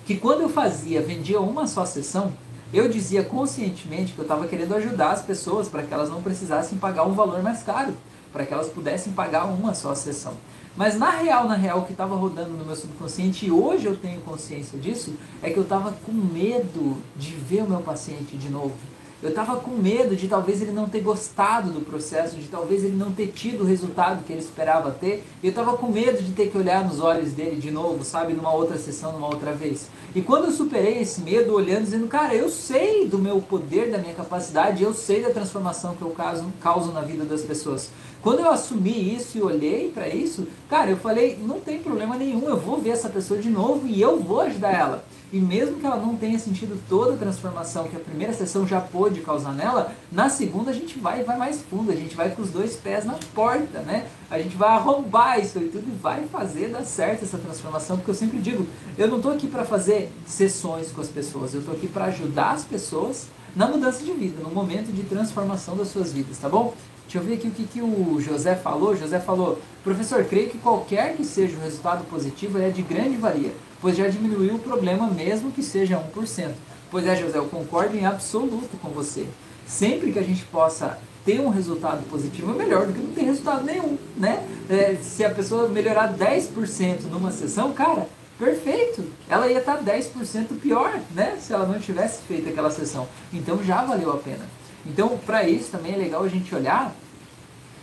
que 0.06 0.16
quando 0.16 0.42
eu 0.42 0.48
fazia, 0.48 1.02
vendia 1.02 1.40
uma 1.40 1.66
só 1.66 1.84
sessão, 1.84 2.32
eu 2.72 2.88
dizia 2.88 3.24
conscientemente 3.24 4.12
que 4.12 4.18
eu 4.18 4.22
estava 4.22 4.46
querendo 4.46 4.74
ajudar 4.76 5.10
as 5.10 5.22
pessoas 5.22 5.68
para 5.68 5.82
que 5.82 5.92
elas 5.92 6.08
não 6.08 6.22
precisassem 6.22 6.78
pagar 6.78 7.04
um 7.04 7.12
valor 7.12 7.42
mais 7.42 7.62
caro 7.64 7.92
para 8.32 8.44
que 8.44 8.52
elas 8.52 8.68
pudessem 8.68 9.14
pagar 9.14 9.46
uma 9.46 9.72
só 9.72 9.94
sessão. 9.94 10.34
Mas 10.76 10.94
na 10.94 11.10
real, 11.10 11.48
na 11.48 11.54
real, 11.54 11.78
o 11.78 11.84
que 11.86 11.92
estava 11.92 12.14
rodando 12.14 12.50
no 12.50 12.66
meu 12.66 12.76
subconsciente, 12.76 13.46
e 13.46 13.50
hoje 13.50 13.86
eu 13.86 13.96
tenho 13.96 14.20
consciência 14.20 14.78
disso, 14.78 15.14
é 15.42 15.48
que 15.48 15.56
eu 15.56 15.62
estava 15.62 15.90
com 16.04 16.12
medo 16.12 16.98
de 17.16 17.32
ver 17.32 17.62
o 17.62 17.68
meu 17.68 17.80
paciente 17.80 18.36
de 18.36 18.50
novo. 18.50 18.74
Eu 19.22 19.30
estava 19.30 19.56
com 19.56 19.70
medo 19.70 20.14
de 20.14 20.28
talvez 20.28 20.60
ele 20.60 20.72
não 20.72 20.90
ter 20.90 21.00
gostado 21.00 21.70
do 21.70 21.80
processo, 21.80 22.36
de 22.36 22.48
talvez 22.48 22.84
ele 22.84 22.96
não 22.96 23.12
ter 23.12 23.28
tido 23.28 23.62
o 23.62 23.66
resultado 23.66 24.22
que 24.24 24.32
ele 24.32 24.42
esperava 24.42 24.90
ter. 24.90 25.24
Eu 25.42 25.48
estava 25.48 25.74
com 25.74 25.90
medo 25.90 26.22
de 26.22 26.32
ter 26.32 26.50
que 26.50 26.58
olhar 26.58 26.84
nos 26.84 27.00
olhos 27.00 27.32
dele 27.32 27.56
de 27.56 27.70
novo, 27.70 28.04
sabe, 28.04 28.34
numa 28.34 28.52
outra 28.52 28.76
sessão, 28.76 29.12
numa 29.12 29.28
outra 29.28 29.52
vez. 29.52 29.88
E 30.14 30.20
quando 30.20 30.44
eu 30.44 30.52
superei 30.52 31.00
esse 31.00 31.22
medo, 31.22 31.54
olhando, 31.54 31.84
dizendo, 31.84 32.06
cara, 32.08 32.34
eu 32.34 32.50
sei 32.50 33.08
do 33.08 33.18
meu 33.18 33.40
poder, 33.40 33.90
da 33.90 33.96
minha 33.96 34.14
capacidade, 34.14 34.82
eu 34.82 34.92
sei 34.92 35.22
da 35.22 35.30
transformação 35.30 35.94
que 35.94 36.02
eu 36.02 36.10
causo, 36.10 36.44
causo 36.60 36.92
na 36.92 37.00
vida 37.00 37.24
das 37.24 37.40
pessoas. 37.40 37.88
Quando 38.22 38.40
eu 38.40 38.50
assumi 38.50 39.14
isso 39.14 39.38
e 39.38 39.42
olhei 39.42 39.90
para 39.92 40.08
isso, 40.08 40.46
cara, 40.68 40.90
eu 40.90 40.96
falei, 40.96 41.38
não 41.40 41.60
tem 41.60 41.78
problema 41.78 42.16
nenhum, 42.16 42.48
eu 42.48 42.56
vou 42.56 42.78
ver 42.78 42.90
essa 42.90 43.08
pessoa 43.08 43.40
de 43.40 43.48
novo 43.48 43.86
e 43.86 44.00
eu 44.00 44.18
vou 44.18 44.40
ajudar 44.40 44.72
ela. 44.72 45.04
E 45.32 45.40
mesmo 45.40 45.78
que 45.80 45.86
ela 45.86 45.96
não 45.96 46.16
tenha 46.16 46.38
sentido 46.38 46.80
toda 46.88 47.14
a 47.14 47.16
transformação 47.16 47.88
que 47.88 47.96
a 47.96 48.00
primeira 48.00 48.32
sessão 48.32 48.66
já 48.66 48.80
pôde 48.80 49.20
causar 49.20 49.52
nela, 49.52 49.92
na 50.10 50.28
segunda 50.28 50.70
a 50.70 50.74
gente 50.74 50.98
vai 50.98 51.24
vai 51.24 51.36
mais 51.36 51.62
fundo, 51.62 51.90
a 51.90 51.96
gente 51.96 52.14
vai 52.14 52.30
com 52.30 52.42
os 52.42 52.50
dois 52.50 52.76
pés 52.76 53.04
na 53.04 53.18
porta, 53.34 53.80
né? 53.80 54.06
A 54.30 54.38
gente 54.38 54.56
vai 54.56 54.70
arrombar 54.70 55.40
isso 55.40 55.58
e 55.58 55.68
tudo 55.68 55.88
e 55.88 55.96
vai 56.00 56.26
fazer 56.28 56.68
dar 56.68 56.84
certo 56.84 57.24
essa 57.24 57.38
transformação, 57.38 57.96
porque 57.96 58.10
eu 58.10 58.14
sempre 58.14 58.38
digo, 58.38 58.66
eu 58.96 59.08
não 59.08 59.16
estou 59.16 59.32
aqui 59.32 59.48
para 59.48 59.64
fazer 59.64 60.12
sessões 60.24 60.92
com 60.92 61.00
as 61.00 61.08
pessoas, 61.08 61.54
eu 61.54 61.60
estou 61.60 61.74
aqui 61.74 61.88
para 61.88 62.06
ajudar 62.06 62.52
as 62.52 62.64
pessoas 62.64 63.26
na 63.54 63.66
mudança 63.66 64.04
de 64.04 64.12
vida, 64.12 64.42
no 64.42 64.50
momento 64.50 64.92
de 64.92 65.02
transformação 65.02 65.76
das 65.76 65.88
suas 65.88 66.12
vidas, 66.12 66.38
tá 66.38 66.48
bom? 66.48 66.74
Deixa 67.06 67.18
eu 67.18 67.22
ver 67.22 67.34
aqui 67.34 67.46
o 67.46 67.52
que, 67.52 67.64
que 67.64 67.80
o 67.80 68.20
José 68.20 68.56
falou. 68.56 68.96
José 68.96 69.20
falou, 69.20 69.60
professor, 69.84 70.24
creio 70.24 70.50
que 70.50 70.58
qualquer 70.58 71.14
que 71.16 71.24
seja 71.24 71.56
o 71.56 71.60
resultado 71.60 72.04
positivo 72.04 72.58
é 72.58 72.68
de 72.68 72.82
grande 72.82 73.16
valia, 73.16 73.52
pois 73.80 73.96
já 73.96 74.08
diminuiu 74.08 74.56
o 74.56 74.58
problema 74.58 75.06
mesmo 75.08 75.52
que 75.52 75.62
seja 75.62 76.02
1%. 76.14 76.50
Pois 76.90 77.06
é, 77.06 77.14
José, 77.14 77.38
eu 77.38 77.46
concordo 77.46 77.96
em 77.96 78.04
absoluto 78.04 78.76
com 78.82 78.88
você. 78.88 79.26
Sempre 79.66 80.12
que 80.12 80.18
a 80.18 80.22
gente 80.22 80.44
possa 80.46 80.98
ter 81.24 81.40
um 81.40 81.48
resultado 81.48 82.08
positivo 82.08 82.52
é 82.52 82.54
melhor 82.54 82.86
do 82.86 82.92
que 82.92 83.00
não 83.00 83.12
ter 83.12 83.22
resultado 83.22 83.64
nenhum, 83.64 83.96
né? 84.16 84.44
É, 84.68 84.96
se 85.00 85.24
a 85.24 85.30
pessoa 85.30 85.68
melhorar 85.68 86.12
10% 86.12 87.02
numa 87.10 87.30
sessão, 87.30 87.72
cara, 87.72 88.08
perfeito. 88.38 89.04
Ela 89.28 89.48
ia 89.48 89.58
estar 89.58 89.82
10% 89.82 90.60
pior, 90.60 91.00
né? 91.14 91.36
Se 91.40 91.52
ela 91.52 91.66
não 91.66 91.78
tivesse 91.78 92.22
feito 92.22 92.48
aquela 92.48 92.70
sessão. 92.70 93.08
Então 93.32 93.62
já 93.62 93.84
valeu 93.84 94.12
a 94.12 94.16
pena. 94.16 94.46
Então, 94.86 95.18
para 95.24 95.48
isso 95.48 95.70
também 95.70 95.94
é 95.94 95.96
legal 95.96 96.22
a 96.22 96.28
gente 96.28 96.54
olhar 96.54 96.94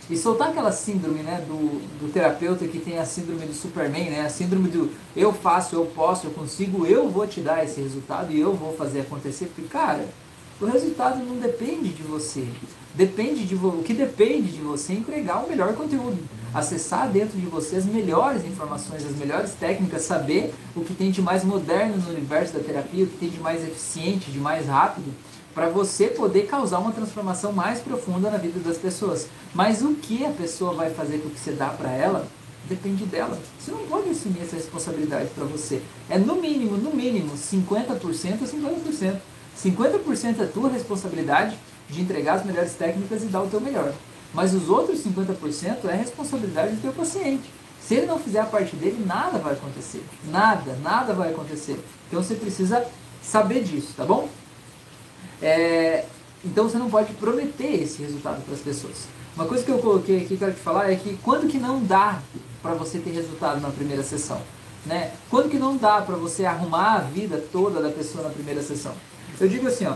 e 0.08 0.16
soltar 0.16 0.48
aquela 0.48 0.72
síndrome 0.72 1.20
né, 1.22 1.42
do, 1.46 1.80
do 1.98 2.12
terapeuta 2.12 2.66
que 2.66 2.78
tem 2.78 2.98
a 2.98 3.06
síndrome 3.06 3.46
do 3.46 3.54
Superman, 3.54 4.10
né, 4.10 4.20
a 4.20 4.28
síndrome 4.28 4.68
do 4.68 4.90
eu 5.16 5.32
faço, 5.32 5.74
eu 5.74 5.86
posso, 5.86 6.26
eu 6.26 6.30
consigo, 6.30 6.86
eu 6.86 7.08
vou 7.08 7.26
te 7.26 7.40
dar 7.40 7.64
esse 7.64 7.80
resultado 7.80 8.32
e 8.32 8.38
eu 8.38 8.54
vou 8.54 8.76
fazer 8.76 9.00
acontecer. 9.00 9.46
Porque, 9.46 9.68
cara, 9.68 10.06
o 10.60 10.66
resultado 10.66 11.24
não 11.24 11.36
depende 11.36 11.88
de 11.88 12.02
você. 12.02 12.46
Depende 12.94 13.44
de 13.44 13.54
o 13.54 13.82
que 13.82 13.92
depende 13.92 14.52
de 14.52 14.60
você 14.60 14.92
é 14.92 14.96
entregar 14.96 15.44
o 15.44 15.48
melhor 15.48 15.74
conteúdo, 15.74 16.18
acessar 16.52 17.10
dentro 17.10 17.38
de 17.38 17.46
você 17.46 17.76
as 17.76 17.84
melhores 17.84 18.44
informações, 18.44 19.04
as 19.04 19.16
melhores 19.16 19.52
técnicas, 19.54 20.02
saber 20.02 20.54
o 20.76 20.82
que 20.82 20.94
tem 20.94 21.10
de 21.10 21.20
mais 21.20 21.42
moderno 21.42 21.96
no 21.96 22.10
universo 22.10 22.52
da 22.52 22.60
terapia, 22.60 23.04
o 23.04 23.08
que 23.08 23.16
tem 23.16 23.30
de 23.30 23.40
mais 23.40 23.64
eficiente, 23.64 24.30
de 24.30 24.38
mais 24.38 24.68
rápido 24.68 25.12
para 25.54 25.68
você 25.68 26.08
poder 26.08 26.46
causar 26.46 26.80
uma 26.80 26.92
transformação 26.92 27.52
mais 27.52 27.80
profunda 27.80 28.28
na 28.30 28.38
vida 28.38 28.58
das 28.58 28.76
pessoas. 28.76 29.28
Mas 29.54 29.82
o 29.82 29.94
que 29.94 30.24
a 30.24 30.30
pessoa 30.30 30.74
vai 30.74 30.90
fazer 30.90 31.18
com 31.18 31.28
o 31.28 31.30
que 31.30 31.38
você 31.38 31.52
dá 31.52 31.68
para 31.68 31.92
ela 31.92 32.26
depende 32.68 33.04
dela. 33.04 33.38
Você 33.58 33.70
não 33.70 33.86
pode 33.86 34.10
assumir 34.10 34.40
essa 34.42 34.56
responsabilidade 34.56 35.28
para 35.34 35.44
você. 35.44 35.80
É 36.10 36.18
no 36.18 36.36
mínimo, 36.36 36.76
no 36.76 36.90
mínimo, 36.90 37.34
50% 37.34 37.90
a 37.90 38.46
50%. 38.46 39.16
50% 39.56 40.40
é 40.40 40.46
tua 40.46 40.68
responsabilidade 40.68 41.56
de 41.88 42.00
entregar 42.00 42.34
as 42.34 42.44
melhores 42.44 42.74
técnicas 42.74 43.22
e 43.22 43.26
dar 43.26 43.42
o 43.42 43.48
teu 43.48 43.60
melhor. 43.60 43.92
Mas 44.32 44.52
os 44.52 44.68
outros 44.68 45.04
50% 45.04 45.84
é 45.88 45.94
responsabilidade 45.94 46.74
do 46.74 46.82
teu 46.82 46.92
paciente. 46.92 47.48
Se 47.80 47.94
ele 47.94 48.06
não 48.06 48.18
fizer 48.18 48.40
a 48.40 48.46
parte 48.46 48.74
dele, 48.74 49.04
nada 49.06 49.38
vai 49.38 49.52
acontecer. 49.52 50.02
Nada, 50.30 50.76
nada 50.82 51.12
vai 51.12 51.30
acontecer. 51.30 51.78
Então 52.08 52.22
você 52.22 52.34
precisa 52.34 52.84
saber 53.22 53.62
disso, 53.62 53.92
tá 53.96 54.04
bom? 54.04 54.28
É, 55.44 56.06
então 56.42 56.68
você 56.68 56.78
não 56.78 56.88
pode 56.88 57.12
prometer 57.14 57.82
esse 57.82 58.00
resultado 58.00 58.42
para 58.42 58.54
as 58.54 58.60
pessoas. 58.60 59.06
Uma 59.36 59.44
coisa 59.44 59.62
que 59.62 59.70
eu 59.70 59.78
coloquei 59.78 60.18
aqui 60.18 60.28
que 60.28 60.34
eu 60.34 60.38
quero 60.38 60.54
te 60.54 60.60
falar 60.60 60.90
é 60.90 60.96
que 60.96 61.18
quando 61.22 61.46
que 61.48 61.58
não 61.58 61.84
dá 61.84 62.18
para 62.62 62.72
você 62.72 62.98
ter 62.98 63.10
resultado 63.10 63.60
na 63.60 63.68
primeira 63.68 64.02
sessão? 64.02 64.40
Né? 64.86 65.12
Quando 65.28 65.50
que 65.50 65.58
não 65.58 65.76
dá 65.76 66.00
para 66.00 66.16
você 66.16 66.46
arrumar 66.46 66.94
a 66.94 66.98
vida 67.00 67.42
toda 67.52 67.80
da 67.80 67.90
pessoa 67.90 68.24
na 68.24 68.30
primeira 68.30 68.62
sessão? 68.62 68.94
Eu 69.38 69.48
digo 69.48 69.66
assim, 69.66 69.86
ó, 69.86 69.94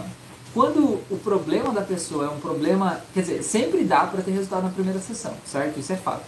quando 0.52 1.00
o 1.10 1.18
problema 1.22 1.72
da 1.72 1.82
pessoa 1.82 2.26
é 2.26 2.28
um 2.28 2.40
problema, 2.40 3.00
quer 3.14 3.20
dizer, 3.20 3.42
sempre 3.42 3.84
dá 3.84 4.06
para 4.06 4.22
ter 4.22 4.32
resultado 4.32 4.64
na 4.64 4.70
primeira 4.70 4.98
sessão, 4.98 5.34
certo? 5.46 5.80
Isso 5.80 5.92
é 5.92 5.96
fato. 5.96 6.24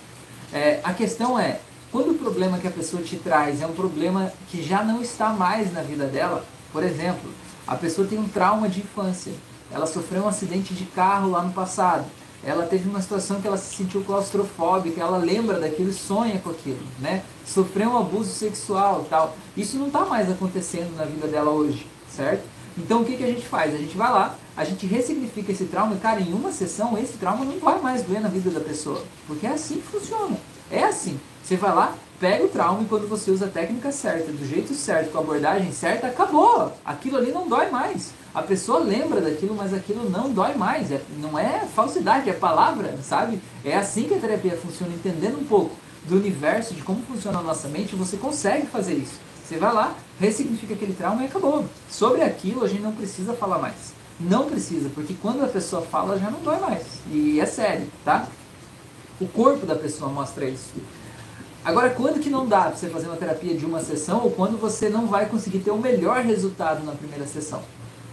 É, 0.52 0.80
a 0.83 0.94
questão 0.94 1.38
é, 1.38 1.61
quando 1.92 2.12
o 2.12 2.14
problema 2.14 2.59
que 2.59 2.68
a 2.68 2.70
pessoa 2.70 3.02
te 3.02 3.16
traz 3.16 3.61
é 3.61 3.66
um 3.66 3.72
problema 3.72 4.33
que 4.48 4.62
já 4.62 4.83
não 4.83 5.02
está 5.02 5.30
mais 5.30 5.72
na 5.72 5.83
vida 5.83 6.06
dela, 6.06 6.44
por 6.72 6.83
exemplo, 6.85 7.30
a 7.70 7.76
pessoa 7.76 8.04
tem 8.04 8.18
um 8.18 8.26
trauma 8.26 8.68
de 8.68 8.80
infância. 8.80 9.33
Ela 9.70 9.87
sofreu 9.87 10.24
um 10.24 10.28
acidente 10.28 10.74
de 10.74 10.85
carro 10.87 11.30
lá 11.30 11.40
no 11.40 11.52
passado. 11.52 12.04
Ela 12.42 12.66
teve 12.66 12.88
uma 12.88 13.00
situação 13.00 13.40
que 13.40 13.46
ela 13.46 13.56
se 13.56 13.76
sentiu 13.76 14.02
claustrofóbica, 14.02 15.00
ela 15.00 15.18
lembra 15.18 15.61
daquilo 15.61 15.90
e 15.90 15.92
sonha 15.92 16.40
com 16.40 16.50
aquilo, 16.50 16.80
né? 16.98 17.22
Sofreu 17.46 17.90
um 17.90 17.98
abuso 17.98 18.33
sexual 18.33 19.06
tal. 19.09 19.37
Isso 19.56 19.76
não 19.76 19.87
está 19.87 20.04
mais 20.04 20.28
acontecendo 20.28 20.96
na 20.96 21.04
vida 21.04 21.28
dela 21.28 21.52
hoje, 21.52 21.87
certo? 22.09 22.42
Então 22.76 23.02
o 23.02 23.04
que, 23.04 23.16
que 23.16 23.22
a 23.22 23.28
gente 23.28 23.46
faz? 23.46 23.72
A 23.72 23.78
gente 23.78 23.96
vai 23.96 24.11
lá, 24.11 24.37
a 24.56 24.64
gente 24.64 24.85
ressignifica 24.87 25.52
esse 25.52 25.66
trauma 25.66 25.94
e, 25.94 25.98
cara, 25.98 26.20
em 26.20 26.33
uma 26.33 26.50
sessão 26.50 26.98
esse 26.98 27.18
trauma 27.18 27.44
não 27.44 27.61
vai 27.61 27.80
mais 27.80 28.02
doer 28.02 28.20
na 28.20 28.28
vida 28.28 28.50
da 28.50 28.61
pessoa. 28.61 29.04
Porque 29.28 29.46
é 29.46 29.50
assim 29.50 29.76
que 29.76 29.87
funciona. 29.87 30.37
É 30.72 30.83
assim. 30.83 31.20
Você 31.44 31.56
vai 31.56 31.72
lá, 31.72 31.94
pega 32.20 32.44
o 32.44 32.48
trauma 32.48 32.83
e 32.83 32.85
quando 32.85 33.09
você 33.09 33.30
usa 33.30 33.46
a 33.46 33.48
técnica 33.48 33.90
certa, 33.90 34.30
do 34.30 34.46
jeito 34.46 34.74
certo, 34.74 35.11
com 35.11 35.18
a 35.18 35.20
abordagem 35.22 35.72
certa, 35.72 36.06
acabou. 36.06 36.70
Aquilo 36.85 37.16
ali 37.16 37.33
não 37.33 37.48
dói 37.48 37.70
mais. 37.70 38.12
A 38.35 38.42
pessoa 38.42 38.78
lembra 38.78 39.22
daquilo, 39.22 39.54
mas 39.56 39.72
aquilo 39.72 40.09
não 40.09 40.30
dói 40.30 40.54
mais. 40.54 40.92
É, 40.92 41.00
não 41.16 41.38
é 41.38 41.66
falsidade, 41.74 42.28
é 42.28 42.35
palavra, 42.35 42.94
sabe? 43.02 43.40
É 43.64 43.74
assim 43.74 44.04
que 44.04 44.14
a 44.14 44.18
terapia 44.18 44.54
funciona, 44.54 44.92
entendendo 44.92 45.40
um 45.40 45.44
pouco 45.44 45.74
do 46.04 46.16
universo, 46.16 46.74
de 46.74 46.83
como 46.83 47.02
funciona 47.02 47.38
a 47.38 47.42
nossa 47.42 47.68
mente, 47.68 47.96
você 47.96 48.18
consegue 48.18 48.66
fazer 48.66 48.94
isso. 48.94 49.18
Você 49.42 49.56
vai 49.56 49.72
lá, 49.72 49.96
ressignifica 50.20 50.74
aquele 50.74 50.92
trauma 50.92 51.22
e 51.22 51.26
acabou. 51.26 51.64
Sobre 51.88 52.22
aquilo 52.22 52.62
a 52.62 52.68
gente 52.68 52.83
não 52.83 52.92
precisa 52.92 53.33
falar 53.33 53.59
mais. 53.59 53.94
Não 54.20 54.44
precisa, 54.44 54.90
porque 54.90 55.14
quando 55.14 55.42
a 55.42 55.48
pessoa 55.48 55.80
fala 55.80 56.18
já 56.18 56.30
não 56.30 56.40
dói 56.40 56.61
mais. 56.61 56.85
E 57.11 57.40
é 57.40 57.46
sério, 57.46 57.87
tá? 58.04 58.28
O 59.18 59.26
corpo 59.26 59.64
da 59.64 59.74
pessoa 59.74 60.11
mostra 60.11 60.44
isso. 60.44 60.74
Agora, 61.62 61.90
quando 61.90 62.20
que 62.20 62.30
não 62.30 62.46
dá 62.46 62.62
para 62.62 62.76
você 62.76 62.88
fazer 62.88 63.06
uma 63.06 63.16
terapia 63.16 63.54
de 63.54 63.66
uma 63.66 63.80
sessão 63.80 64.22
ou 64.24 64.30
quando 64.30 64.58
você 64.58 64.88
não 64.88 65.06
vai 65.06 65.26
conseguir 65.26 65.58
ter 65.58 65.70
o 65.70 65.76
melhor 65.76 66.22
resultado 66.22 66.84
na 66.84 66.92
primeira 66.92 67.26
sessão? 67.26 67.62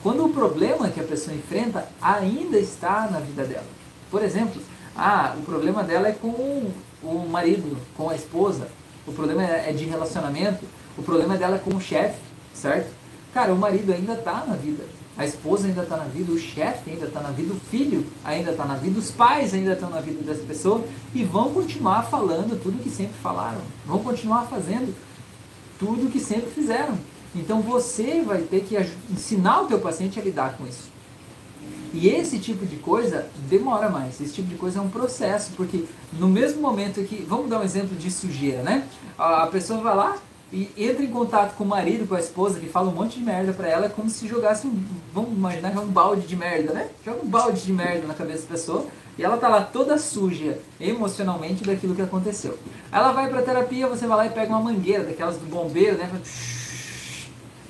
Quando 0.04 0.26
o 0.26 0.30
problema 0.30 0.90
que 0.90 1.00
a 1.00 1.04
pessoa 1.04 1.36
enfrenta 1.36 1.88
ainda 2.02 2.58
está 2.60 3.08
na 3.10 3.20
vida 3.20 3.46
dela. 3.46 3.66
Por 4.12 4.22
exemplo, 4.22 4.62
ah, 4.96 5.34
o 5.38 5.44
problema 5.44 5.82
dela 5.82 6.10
é 6.10 6.12
com 6.12 6.72
o 7.02 7.30
marido, 7.30 7.78
com 7.96 8.10
a 8.10 8.16
esposa, 8.16 8.68
o 9.06 9.14
problema 9.14 9.44
é 9.44 9.72
de 9.72 9.86
relacionamento, 9.86 10.66
o 10.98 11.04
problema 11.04 11.38
dela 11.38 11.56
é 11.56 11.60
com 11.60 11.74
o 11.74 11.82
chefe, 11.82 12.20
certo? 12.54 12.92
Cara, 13.34 13.54
o 13.54 13.58
marido 13.58 13.94
ainda 13.94 14.14
está 14.14 14.46
na 14.46 14.56
vida. 14.56 14.84
A 15.18 15.26
esposa 15.26 15.68
ainda 15.68 15.82
está 15.82 15.98
na 15.98 16.04
vida, 16.04 16.32
o 16.32 16.38
chefe 16.38 16.92
ainda 16.92 17.08
está 17.08 17.22
na 17.22 17.32
vida, 17.32 17.54
o 17.54 17.60
filho 17.72 18.06
ainda 18.24 18.52
está 18.52 18.66
na 18.66 18.76
vida, 18.76 19.00
os 19.00 19.10
pais 19.10 19.54
ainda 19.54 19.74
estão 19.74 19.90
na 19.90 20.00
vida 20.00 20.22
dessa 20.22 20.44
pessoa 20.44 20.84
e 21.14 21.24
vão 21.24 21.52
continuar 21.54 22.04
falando 22.04 22.62
tudo 22.62 22.82
que 22.82 22.90
sempre 22.90 23.16
falaram, 23.22 23.62
vão 23.86 24.00
continuar 24.00 24.44
fazendo 24.44 24.96
tudo 25.80 26.12
que 26.12 26.20
sempre 26.20 26.52
fizeram. 26.52 26.98
Então 27.36 27.62
você 27.62 28.22
vai 28.22 28.42
ter 28.44 28.62
que 28.62 28.78
ensinar 29.12 29.62
o 29.62 29.68
teu 29.68 29.80
paciente 29.80 30.20
a 30.20 30.24
lidar 30.24 30.56
com 30.56 30.68
isso. 30.68 30.90
E 31.94 32.10
esse 32.10 32.38
tipo 32.38 32.66
de 32.66 32.76
coisa 32.76 33.28
demora 33.50 33.90
mais. 33.90 34.20
Esse 34.22 34.34
tipo 34.34 34.48
de 34.48 34.56
coisa 34.56 34.80
é 34.80 34.82
um 34.82 34.90
processo, 34.90 35.52
porque 35.56 35.86
no 36.14 36.28
mesmo 36.28 36.62
momento 36.62 37.02
que, 37.04 37.24
vamos 37.28 37.50
dar 37.50 37.60
um 37.60 37.64
exemplo 37.64 37.96
de 37.96 38.12
sujeira, 38.12 38.62
né? 38.62 38.88
A 39.18 39.48
pessoa 39.48 39.82
vai 39.82 39.96
lá, 39.96 40.18
e 40.52 40.72
entra 40.78 41.04
em 41.04 41.10
contato 41.10 41.56
com 41.56 41.64
o 41.64 41.68
marido, 41.68 42.08
com 42.08 42.16
a 42.16 42.20
esposa, 42.20 42.60
que 42.60 42.68
fala 42.68 42.90
um 42.90 42.94
monte 42.94 43.20
de 43.20 43.26
merda 43.26 43.52
pra 43.52 43.68
ela, 43.68 43.88
é 43.88 43.90
como 43.90 44.10
se 44.10 44.28
jogasse 44.28 44.66
um. 44.66 44.82
Vamos 45.14 45.32
imaginar 45.32 45.72
que 45.72 45.78
é 45.78 45.82
um 45.82 45.88
balde 45.88 46.26
de 46.26 46.36
merda, 46.36 46.74
né? 46.74 46.90
Joga 47.06 47.22
um 47.22 47.28
balde 47.28 47.62
de 47.62 47.74
merda 47.74 48.08
na 48.08 48.14
cabeça 48.14 48.44
da 48.44 48.50
pessoa 48.50 48.86
e 49.18 49.24
ela 49.24 49.38
tá 49.38 49.50
lá 49.50 49.62
toda 49.62 49.98
suja 49.98 50.58
emocionalmente 50.80 51.64
daquilo 51.64 51.94
que 51.94 52.02
aconteceu. 52.02 52.58
Ela 52.92 53.12
vai 53.12 53.30
pra 53.30 53.42
terapia, 53.42 53.88
você 53.88 54.08
vai 54.08 54.18
lá 54.18 54.26
e 54.28 54.30
pega 54.30 54.50
uma 54.50 54.62
mangueira, 54.62 55.04
daquelas 55.04 55.36
do 55.36 55.46
bombeiro, 55.48 55.98
né? 55.98 56.10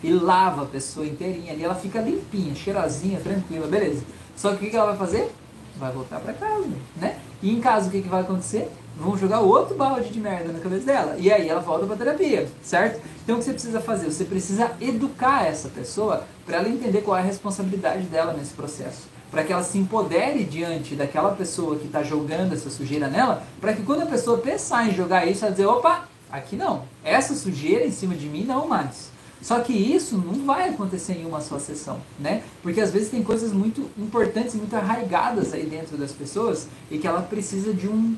E 0.03 0.11
lava 0.11 0.61
a 0.63 0.65
pessoa 0.65 1.05
inteirinha 1.05 1.53
ali, 1.53 1.63
ela 1.63 1.73
fica 1.73 1.99
limpinha, 1.99 2.53
cheirosinha, 2.53 3.19
tranquila, 3.19 3.65
beleza. 3.65 4.03
Só 4.35 4.55
que 4.55 4.67
o 4.67 4.69
que 4.69 4.75
ela 4.75 4.87
vai 4.87 4.97
fazer? 4.97 5.31
Vai 5.79 5.91
voltar 5.91 6.19
pra 6.19 6.33
casa, 6.33 6.67
né? 6.95 7.19
E 7.41 7.51
em 7.51 7.61
casa 7.61 7.87
o 7.87 7.91
que, 7.91 8.01
que 8.01 8.09
vai 8.09 8.21
acontecer? 8.21 8.71
vão 8.99 9.17
jogar 9.17 9.39
outro 9.39 9.75
balde 9.75 10.09
de 10.09 10.19
merda 10.19 10.51
na 10.51 10.59
cabeça 10.59 10.85
dela. 10.85 11.15
E 11.17 11.31
aí 11.31 11.47
ela 11.47 11.61
volta 11.61 11.85
para 11.85 11.95
terapia, 11.95 12.47
certo? 12.63 13.01
Então 13.23 13.35
o 13.35 13.39
que 13.39 13.45
você 13.45 13.53
precisa 13.53 13.79
fazer? 13.79 14.11
Você 14.11 14.25
precisa 14.25 14.71
educar 14.81 15.45
essa 15.45 15.69
pessoa 15.69 16.23
para 16.45 16.57
ela 16.57 16.69
entender 16.69 17.01
qual 17.01 17.17
é 17.17 17.21
a 17.21 17.23
responsabilidade 17.23 18.03
dela 18.03 18.33
nesse 18.33 18.53
processo. 18.53 19.07
Para 19.29 19.43
que 19.43 19.53
ela 19.53 19.63
se 19.63 19.77
empodere 19.77 20.43
diante 20.43 20.95
daquela 20.95 21.31
pessoa 21.31 21.75
que 21.75 21.85
está 21.85 22.01
jogando 22.01 22.53
essa 22.53 22.69
sujeira 22.69 23.07
nela, 23.07 23.43
para 23.59 23.73
que 23.73 23.83
quando 23.83 24.03
a 24.03 24.07
pessoa 24.07 24.37
pensar 24.37 24.87
em 24.87 24.95
jogar 24.95 25.27
isso, 25.27 25.43
ela 25.43 25.51
dizer, 25.51 25.67
opa, 25.67 26.07
aqui 26.31 26.55
não. 26.55 26.83
Essa 27.03 27.35
sujeira 27.35 27.85
em 27.85 27.91
cima 27.91 28.15
de 28.15 28.27
mim 28.27 28.45
não 28.45 28.67
mais. 28.67 29.11
Só 29.41 29.59
que 29.59 29.73
isso 29.73 30.17
não 30.17 30.45
vai 30.45 30.69
acontecer 30.69 31.13
em 31.13 31.25
uma 31.25 31.41
só 31.41 31.59
sessão, 31.59 32.01
né? 32.19 32.43
Porque 32.61 32.81
às 32.81 32.91
vezes 32.91 33.09
tem 33.09 33.23
coisas 33.23 33.53
muito 33.53 33.89
importantes, 33.97 34.55
muito 34.55 34.75
arraigadas 34.75 35.53
aí 35.53 35.65
dentro 35.65 35.97
das 35.97 36.11
pessoas 36.11 36.67
e 36.89 36.97
que 36.97 37.07
ela 37.07 37.21
precisa 37.21 37.73
de 37.73 37.87
um, 37.87 38.15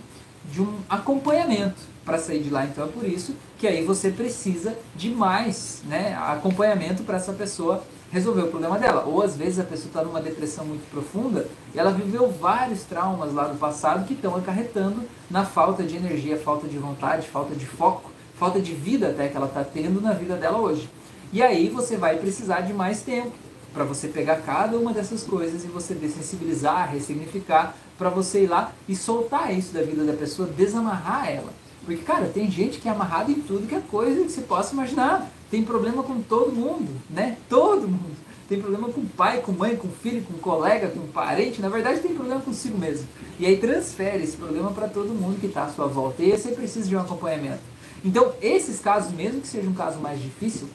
de 0.51 0.61
um 0.61 0.79
acompanhamento 0.89 1.81
para 2.05 2.17
sair 2.17 2.41
de 2.41 2.49
lá. 2.49 2.65
Então 2.65 2.85
é 2.85 2.87
por 2.87 3.05
isso 3.05 3.35
que 3.57 3.67
aí 3.67 3.83
você 3.83 4.09
precisa 4.09 4.75
de 4.95 5.09
mais 5.09 5.81
né, 5.85 6.15
acompanhamento 6.15 7.03
para 7.03 7.17
essa 7.17 7.33
pessoa 7.33 7.83
resolver 8.11 8.43
o 8.43 8.47
problema 8.47 8.77
dela. 8.77 9.03
Ou 9.05 9.21
às 9.21 9.35
vezes 9.35 9.59
a 9.59 9.63
pessoa 9.63 9.87
está 9.87 10.03
numa 10.03 10.21
depressão 10.21 10.65
muito 10.65 10.89
profunda 10.89 11.47
e 11.73 11.79
ela 11.79 11.91
viveu 11.91 12.31
vários 12.31 12.83
traumas 12.83 13.33
lá 13.33 13.47
do 13.47 13.57
passado 13.57 14.07
que 14.07 14.13
estão 14.13 14.35
acarretando 14.35 15.03
na 15.29 15.45
falta 15.45 15.83
de 15.83 15.95
energia, 15.95 16.37
falta 16.37 16.67
de 16.67 16.77
vontade, 16.77 17.27
falta 17.27 17.53
de 17.53 17.65
foco, 17.65 18.09
falta 18.35 18.59
de 18.59 18.73
vida 18.73 19.09
até 19.09 19.27
que 19.27 19.37
ela 19.37 19.45
está 19.45 19.63
tendo 19.63 20.01
na 20.01 20.13
vida 20.13 20.35
dela 20.35 20.57
hoje. 20.57 20.89
E 21.31 21.43
aí 21.43 21.69
você 21.69 21.95
vai 21.95 22.17
precisar 22.17 22.61
de 22.61 22.73
mais 22.73 23.01
tempo 23.01 23.31
para 23.71 23.83
você 23.83 24.07
pegar 24.07 24.37
cada 24.37 24.77
uma 24.77 24.91
dessas 24.91 25.23
coisas 25.23 25.63
e 25.63 25.67
você 25.67 25.93
dessensibilizar, 25.93 26.91
ressignificar, 26.91 27.75
para 27.97 28.09
você 28.09 28.45
ir 28.45 28.47
lá 28.47 28.71
e 28.87 28.95
soltar 28.95 29.55
isso 29.55 29.73
da 29.73 29.83
vida 29.83 30.03
da 30.03 30.13
pessoa, 30.13 30.47
desamarrar 30.47 31.29
ela. 31.29 31.53
Porque, 31.85 32.01
cara, 32.03 32.27
tem 32.27 32.49
gente 32.49 32.79
que 32.79 32.87
é 32.87 32.91
amarrada 32.91 33.31
em 33.31 33.41
tudo 33.41 33.67
que 33.67 33.75
é 33.75 33.79
coisa 33.79 34.23
que 34.23 34.31
você 34.31 34.41
possa 34.41 34.73
imaginar. 34.73 35.29
Tem 35.51 35.63
problema 35.63 36.01
com 36.01 36.21
todo 36.21 36.51
mundo, 36.51 36.89
né? 37.09 37.37
Todo 37.47 37.87
mundo. 37.87 38.15
Tem 38.47 38.59
problema 38.59 38.89
com 38.89 39.05
pai, 39.05 39.41
com 39.41 39.51
mãe, 39.51 39.75
com 39.75 39.89
filho, 39.89 40.23
com 40.23 40.33
colega, 40.39 40.87
com 40.87 41.05
parente. 41.07 41.61
Na 41.61 41.69
verdade, 41.69 41.99
tem 41.99 42.15
problema 42.15 42.41
consigo 42.41 42.77
mesmo. 42.77 43.07
E 43.39 43.45
aí 43.45 43.57
transfere 43.57 44.23
esse 44.23 44.35
problema 44.35 44.71
para 44.71 44.87
todo 44.87 45.09
mundo 45.09 45.39
que 45.39 45.45
está 45.45 45.65
à 45.65 45.69
sua 45.69 45.85
volta. 45.85 46.23
E 46.23 46.31
aí 46.31 46.37
você 46.39 46.51
precisa 46.51 46.87
de 46.87 46.95
um 46.95 46.99
acompanhamento. 46.99 47.61
Então, 48.03 48.33
esses 48.41 48.79
casos, 48.79 49.11
mesmo 49.11 49.41
que 49.41 49.47
seja 49.47 49.69
um 49.69 49.73
caso 49.73 49.99
mais 49.99 50.19
difícil, 50.21 50.67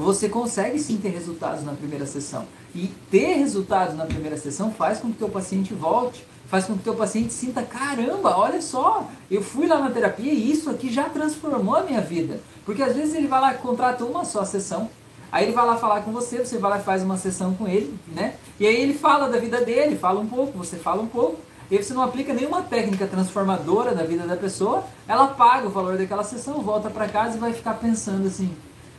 você 0.00 0.28
consegue 0.28 0.78
sim 0.80 0.96
ter 0.96 1.10
resultados 1.10 1.64
na 1.64 1.72
primeira 1.72 2.04
sessão. 2.04 2.46
E 2.74 2.88
ter 3.10 3.34
resultados 3.34 3.94
na 3.94 4.04
primeira 4.04 4.36
sessão 4.36 4.72
faz 4.72 4.98
com 4.98 5.08
que 5.08 5.14
o 5.14 5.18
teu 5.18 5.28
paciente 5.28 5.72
volte, 5.72 6.26
faz 6.46 6.64
com 6.64 6.74
que 6.74 6.80
o 6.80 6.82
teu 6.82 6.96
paciente 6.96 7.32
sinta, 7.32 7.62
caramba, 7.62 8.36
olha 8.36 8.60
só, 8.60 9.08
eu 9.30 9.40
fui 9.40 9.68
lá 9.68 9.78
na 9.78 9.90
terapia 9.90 10.32
e 10.32 10.50
isso 10.50 10.68
aqui 10.68 10.92
já 10.92 11.04
transformou 11.04 11.76
a 11.76 11.84
minha 11.84 12.00
vida. 12.00 12.40
Porque 12.66 12.82
às 12.82 12.96
vezes 12.96 13.14
ele 13.14 13.28
vai 13.28 13.40
lá 13.40 13.54
e 13.54 13.58
contrata 13.58 14.04
uma 14.04 14.24
só 14.24 14.44
sessão, 14.44 14.90
aí 15.30 15.44
ele 15.44 15.52
vai 15.52 15.64
lá 15.64 15.76
falar 15.76 16.02
com 16.02 16.10
você, 16.10 16.38
você 16.38 16.58
vai 16.58 16.72
lá 16.72 16.78
e 16.78 16.82
faz 16.82 17.04
uma 17.04 17.16
sessão 17.16 17.54
com 17.54 17.68
ele, 17.68 17.94
né? 18.08 18.34
E 18.58 18.66
aí 18.66 18.74
ele 18.74 18.94
fala 18.94 19.28
da 19.28 19.38
vida 19.38 19.60
dele, 19.60 19.96
fala 19.96 20.18
um 20.18 20.26
pouco, 20.26 20.58
você 20.58 20.76
fala 20.76 21.00
um 21.00 21.06
pouco, 21.06 21.38
e 21.70 21.80
você 21.80 21.94
não 21.94 22.02
aplica 22.02 22.34
nenhuma 22.34 22.62
técnica 22.62 23.06
transformadora 23.06 23.92
na 23.92 24.02
vida 24.02 24.26
da 24.26 24.36
pessoa, 24.36 24.84
ela 25.06 25.28
paga 25.28 25.66
o 25.66 25.70
valor 25.70 25.96
daquela 25.96 26.24
sessão, 26.24 26.60
volta 26.60 26.90
para 26.90 27.08
casa 27.08 27.36
e 27.36 27.40
vai 27.40 27.52
ficar 27.52 27.74
pensando 27.74 28.26
assim, 28.26 28.54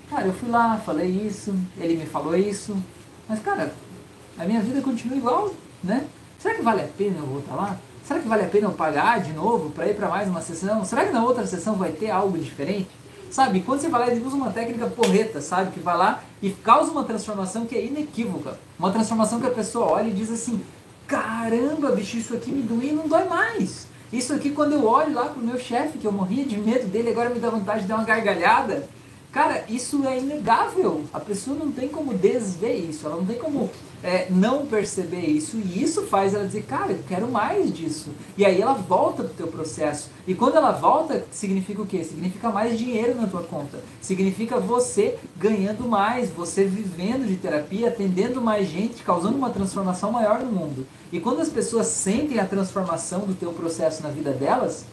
cara, 0.09 0.27
eu 0.27 0.33
fui 0.33 0.49
lá, 0.49 0.77
falei 0.77 1.09
isso, 1.09 1.55
ele 1.77 1.97
me 1.97 2.05
falou 2.05 2.35
isso, 2.35 2.75
mas 3.27 3.39
cara, 3.39 3.73
a 4.37 4.45
minha 4.45 4.61
vida 4.61 4.81
continua 4.81 5.17
igual, 5.17 5.53
né? 5.83 6.05
Será 6.39 6.55
que 6.55 6.61
vale 6.61 6.81
a 6.81 6.87
pena 6.87 7.17
eu 7.17 7.25
voltar 7.25 7.55
lá? 7.55 7.77
Será 8.03 8.19
que 8.19 8.27
vale 8.27 8.43
a 8.43 8.47
pena 8.47 8.67
eu 8.67 8.71
pagar 8.71 9.19
de 9.21 9.33
novo 9.33 9.71
para 9.71 9.87
ir 9.87 9.95
para 9.95 10.07
mais 10.07 10.27
uma 10.27 10.41
sessão? 10.41 10.85
Será 10.85 11.05
que 11.05 11.11
na 11.11 11.23
outra 11.23 11.47
sessão 11.47 11.75
vai 11.75 11.91
ter 11.91 12.11
algo 12.11 12.37
diferente? 12.37 12.89
Sabe, 13.31 13.61
quando 13.61 13.81
você 13.81 13.89
vai 13.89 14.07
lá 14.07 14.13
e 14.13 14.19
usa 14.21 14.35
uma 14.35 14.51
técnica 14.51 14.85
porreta, 14.87 15.41
sabe, 15.41 15.71
que 15.71 15.79
vai 15.79 15.97
lá 15.97 16.23
e 16.41 16.51
causa 16.51 16.91
uma 16.91 17.03
transformação 17.03 17.65
que 17.65 17.75
é 17.75 17.83
inequívoca. 17.83 18.59
Uma 18.77 18.91
transformação 18.91 19.39
que 19.39 19.47
a 19.47 19.51
pessoa 19.51 19.87
olha 19.87 20.07
e 20.07 20.13
diz 20.13 20.31
assim, 20.31 20.61
caramba, 21.07 21.91
bicho, 21.91 22.17
isso 22.17 22.35
aqui 22.35 22.51
me 22.51 22.61
doía 22.61 22.91
e 22.91 22.95
não 22.95 23.07
dói 23.07 23.25
mais. 23.25 23.87
Isso 24.13 24.33
aqui, 24.33 24.51
quando 24.51 24.73
eu 24.73 24.85
olho 24.85 25.13
lá 25.13 25.25
pro 25.25 25.41
meu 25.41 25.59
chefe, 25.59 25.97
que 25.97 26.05
eu 26.05 26.11
morria 26.11 26.45
de 26.45 26.57
medo 26.57 26.87
dele, 26.87 27.09
agora 27.09 27.29
me 27.29 27.39
dá 27.39 27.49
vontade 27.49 27.81
de 27.81 27.87
dar 27.87 27.95
uma 27.95 28.05
gargalhada. 28.05 28.87
Cara, 29.35 29.65
isso 29.67 30.07
é 30.07 30.17
inegável. 30.17 31.03
A 31.11 31.19
pessoa 31.19 31.57
não 31.57 31.69
tem 31.69 31.89
como 31.89 32.13
desver 32.13 32.73
isso, 32.73 33.05
ela 33.05 33.17
não 33.17 33.25
tem 33.25 33.37
como 33.37 33.69
é, 34.01 34.27
não 34.29 34.65
perceber 34.65 35.25
isso. 35.25 35.57
E 35.57 35.83
isso 35.83 36.03
faz 36.03 36.33
ela 36.33 36.45
dizer, 36.45 36.63
cara, 36.63 36.93
eu 36.93 36.99
quero 37.05 37.29
mais 37.29 37.69
disso. 37.73 38.11
E 38.37 38.45
aí 38.45 38.61
ela 38.61 38.71
volta 38.71 39.25
pro 39.25 39.33
teu 39.33 39.47
processo. 39.47 40.09
E 40.25 40.33
quando 40.33 40.55
ela 40.55 40.71
volta, 40.71 41.25
significa 41.31 41.81
o 41.81 41.85
quê? 41.85 42.01
Significa 42.01 42.49
mais 42.49 42.79
dinheiro 42.79 43.13
na 43.19 43.27
tua 43.27 43.43
conta. 43.43 43.81
Significa 43.99 44.57
você 44.57 45.17
ganhando 45.35 45.85
mais, 45.85 46.29
você 46.29 46.63
vivendo 46.63 47.27
de 47.27 47.35
terapia, 47.35 47.89
atendendo 47.89 48.39
mais 48.39 48.69
gente, 48.69 49.03
causando 49.03 49.35
uma 49.35 49.49
transformação 49.49 50.13
maior 50.13 50.39
no 50.39 50.49
mundo. 50.49 50.87
E 51.11 51.19
quando 51.19 51.41
as 51.41 51.49
pessoas 51.49 51.87
sentem 51.87 52.39
a 52.39 52.45
transformação 52.45 53.25
do 53.25 53.33
teu 53.33 53.51
processo 53.51 54.01
na 54.01 54.09
vida 54.09 54.31
delas, 54.31 54.85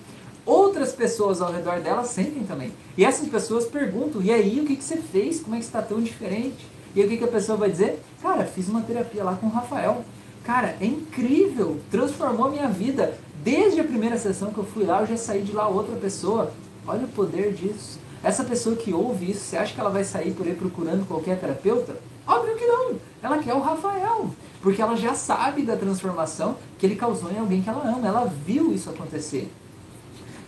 outras 0.44 0.92
pessoas 0.92 1.40
ao 1.40 1.52
redor 1.52 1.81
dela 1.81 2.05
sentem 2.05 2.44
também. 2.44 2.72
E 2.96 3.05
essas 3.05 3.28
pessoas 3.28 3.64
perguntam: 3.64 4.22
e 4.22 4.31
aí, 4.31 4.61
o 4.61 4.66
que, 4.66 4.76
que 4.76 4.85
você 4.85 4.96
fez? 4.96 5.40
Como 5.40 5.55
é 5.55 5.59
que 5.59 5.64
está 5.64 5.83
tão 5.83 6.00
diferente? 6.00 6.66
E 6.94 7.02
o 7.02 7.09
que, 7.09 7.16
que 7.16 7.24
a 7.24 7.28
pessoa 7.28 7.57
vai 7.57 7.70
dizer? 7.70 8.02
Cara, 8.20 8.44
fiz 8.44 8.68
uma 8.68 8.83
terapia 8.83 9.24
lá 9.24 9.35
com 9.35 9.46
o 9.46 9.50
Rafael. 9.50 10.05
Cara, 10.44 10.76
é 10.81 10.85
incrível, 10.85 11.81
transformou 11.90 12.50
minha 12.50 12.68
vida. 12.68 13.14
Desde 13.42 13.81
a 13.81 13.85
primeira 13.85 14.18
sessão 14.18 14.52
que 14.52 14.59
eu 14.59 14.64
fui 14.64 14.85
lá, 14.85 15.00
eu 15.00 15.07
já 15.07 15.16
saí 15.16 15.42
de 15.42 15.52
lá 15.52 15.68
outra 15.68 15.96
pessoa. 15.96 16.52
Olha 16.87 17.05
o 17.05 17.09
poder 17.09 17.52
disso. 17.55 17.98
Essa 18.22 18.44
pessoa 18.44 18.76
que 18.76 18.92
ouve 18.92 19.31
isso, 19.31 19.40
você 19.40 19.57
acha 19.57 19.74
que 19.74 19.81
ela 19.81 19.90
vai 19.90 20.05
sair 20.05 20.33
por 20.33 20.46
aí 20.46 20.55
procurando 20.55 21.07
qualquer 21.07 21.40
terapeuta? 21.40 21.96
Óbvio 22.26 22.57
que 22.57 22.66
não. 22.66 22.94
Ela 23.22 23.38
quer 23.38 23.55
o 23.55 23.61
Rafael. 23.61 24.31
Porque 24.61 24.81
ela 24.81 24.96
já 24.96 25.14
sabe 25.14 25.62
da 25.62 25.76
transformação 25.76 26.57
que 26.78 26.87
ele 26.87 26.94
causou 26.94 27.31
em 27.33 27.38
alguém 27.38 27.62
que 27.62 27.68
ela 27.68 27.88
ama. 27.88 28.07
Ela 28.07 28.33
viu 28.46 28.72
isso 28.72 28.90
acontecer. 28.90 29.50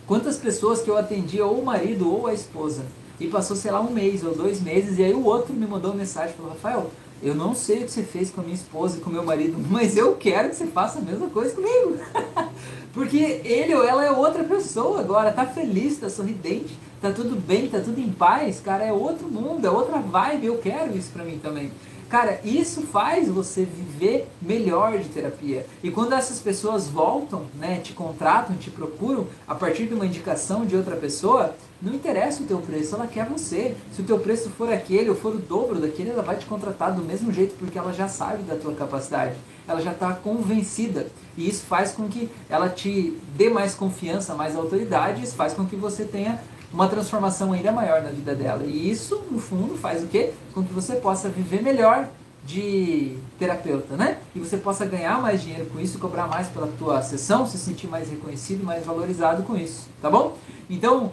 Quantas 0.06 0.36
pessoas 0.36 0.82
que 0.82 0.90
eu 0.90 0.98
atendi, 0.98 1.40
ou 1.40 1.58
o 1.58 1.64
marido 1.64 2.12
ou 2.12 2.26
a 2.26 2.34
esposa, 2.34 2.82
e 3.18 3.26
passou, 3.26 3.56
sei 3.56 3.70
lá, 3.70 3.80
um 3.80 3.90
mês 3.90 4.22
ou 4.22 4.34
dois 4.34 4.60
meses, 4.60 4.98
e 4.98 5.04
aí 5.04 5.14
o 5.14 5.24
outro 5.24 5.54
me 5.54 5.66
mandou 5.66 5.92
uma 5.92 5.98
mensagem 5.98 6.34
falou, 6.34 6.52
Rafael, 6.52 6.90
eu 7.22 7.34
não 7.34 7.54
sei 7.54 7.78
o 7.78 7.84
que 7.84 7.92
você 7.92 8.02
fez 8.02 8.30
com 8.30 8.42
a 8.42 8.44
minha 8.44 8.54
esposa 8.54 8.98
e 8.98 9.00
com 9.00 9.08
o 9.08 9.12
meu 9.12 9.24
marido, 9.24 9.56
mas 9.70 9.96
eu 9.96 10.14
quero 10.16 10.50
que 10.50 10.56
você 10.56 10.66
faça 10.66 10.98
a 10.98 11.02
mesma 11.02 11.28
coisa 11.28 11.54
comigo. 11.54 11.98
Porque 12.92 13.40
ele 13.44 13.74
ou 13.74 13.82
ela 13.82 14.04
é 14.04 14.10
outra 14.10 14.44
pessoa 14.44 15.00
agora, 15.00 15.32
tá 15.32 15.46
feliz, 15.46 15.98
tá 15.98 16.10
sorridente, 16.10 16.78
tá 17.00 17.10
tudo 17.10 17.34
bem, 17.34 17.68
tá 17.68 17.80
tudo 17.80 17.98
em 17.98 18.10
paz, 18.10 18.60
cara, 18.60 18.84
é 18.84 18.92
outro 18.92 19.26
mundo, 19.26 19.66
é 19.66 19.70
outra 19.70 19.98
vibe, 19.98 20.46
eu 20.46 20.58
quero 20.58 20.96
isso 20.96 21.10
pra 21.12 21.24
mim 21.24 21.38
também. 21.42 21.72
Cara, 22.14 22.38
isso 22.44 22.82
faz 22.82 23.28
você 23.28 23.64
viver 23.64 24.28
melhor 24.40 24.96
de 24.98 25.08
terapia. 25.08 25.66
E 25.82 25.90
quando 25.90 26.12
essas 26.12 26.38
pessoas 26.38 26.86
voltam, 26.86 27.46
né, 27.58 27.80
te 27.82 27.92
contratam, 27.92 28.56
te 28.56 28.70
procuram 28.70 29.26
a 29.48 29.54
partir 29.56 29.86
de 29.86 29.94
uma 29.94 30.06
indicação 30.06 30.64
de 30.64 30.76
outra 30.76 30.94
pessoa, 30.94 31.56
não 31.82 31.92
interessa 31.92 32.40
o 32.40 32.46
teu 32.46 32.58
preço, 32.58 32.94
ela 32.94 33.08
quer 33.08 33.26
você. 33.26 33.74
Se 33.92 34.00
o 34.00 34.04
teu 34.04 34.16
preço 34.20 34.48
for 34.50 34.72
aquele 34.72 35.10
ou 35.10 35.16
for 35.16 35.34
o 35.34 35.38
dobro 35.38 35.80
daquele, 35.80 36.10
ela 36.10 36.22
vai 36.22 36.36
te 36.36 36.46
contratar 36.46 36.92
do 36.92 37.02
mesmo 37.02 37.32
jeito 37.32 37.56
porque 37.58 37.76
ela 37.76 37.92
já 37.92 38.06
sabe 38.06 38.44
da 38.44 38.54
tua 38.54 38.74
capacidade. 38.74 39.34
Ela 39.66 39.80
já 39.80 39.90
está 39.90 40.14
convencida. 40.14 41.08
E 41.36 41.48
isso 41.48 41.64
faz 41.66 41.90
com 41.90 42.08
que 42.08 42.30
ela 42.48 42.68
te 42.68 43.18
dê 43.36 43.50
mais 43.50 43.74
confiança, 43.74 44.36
mais 44.36 44.54
autoridade, 44.54 45.24
isso 45.24 45.34
faz 45.34 45.52
com 45.52 45.66
que 45.66 45.74
você 45.74 46.04
tenha 46.04 46.40
uma 46.74 46.88
transformação 46.88 47.52
ainda 47.52 47.70
maior 47.70 48.02
na 48.02 48.10
vida 48.10 48.34
dela. 48.34 48.64
E 48.64 48.90
isso, 48.90 49.22
no 49.30 49.38
fundo, 49.38 49.76
faz 49.76 50.02
o 50.02 50.08
quê? 50.08 50.32
Com 50.52 50.64
que 50.64 50.72
você 50.72 50.96
possa 50.96 51.28
viver 51.28 51.62
melhor 51.62 52.08
de 52.44 53.16
terapeuta, 53.38 53.96
né? 53.96 54.18
E 54.34 54.40
você 54.40 54.56
possa 54.56 54.84
ganhar 54.84 55.22
mais 55.22 55.40
dinheiro 55.40 55.66
com 55.66 55.78
isso, 55.78 55.98
cobrar 55.98 56.26
mais 56.26 56.48
pela 56.48 56.66
tua 56.66 57.00
sessão, 57.00 57.46
se 57.46 57.56
sentir 57.56 57.86
mais 57.86 58.10
reconhecido, 58.10 58.64
mais 58.64 58.84
valorizado 58.84 59.44
com 59.44 59.56
isso, 59.56 59.88
tá 60.02 60.10
bom? 60.10 60.36
Então, 60.68 61.12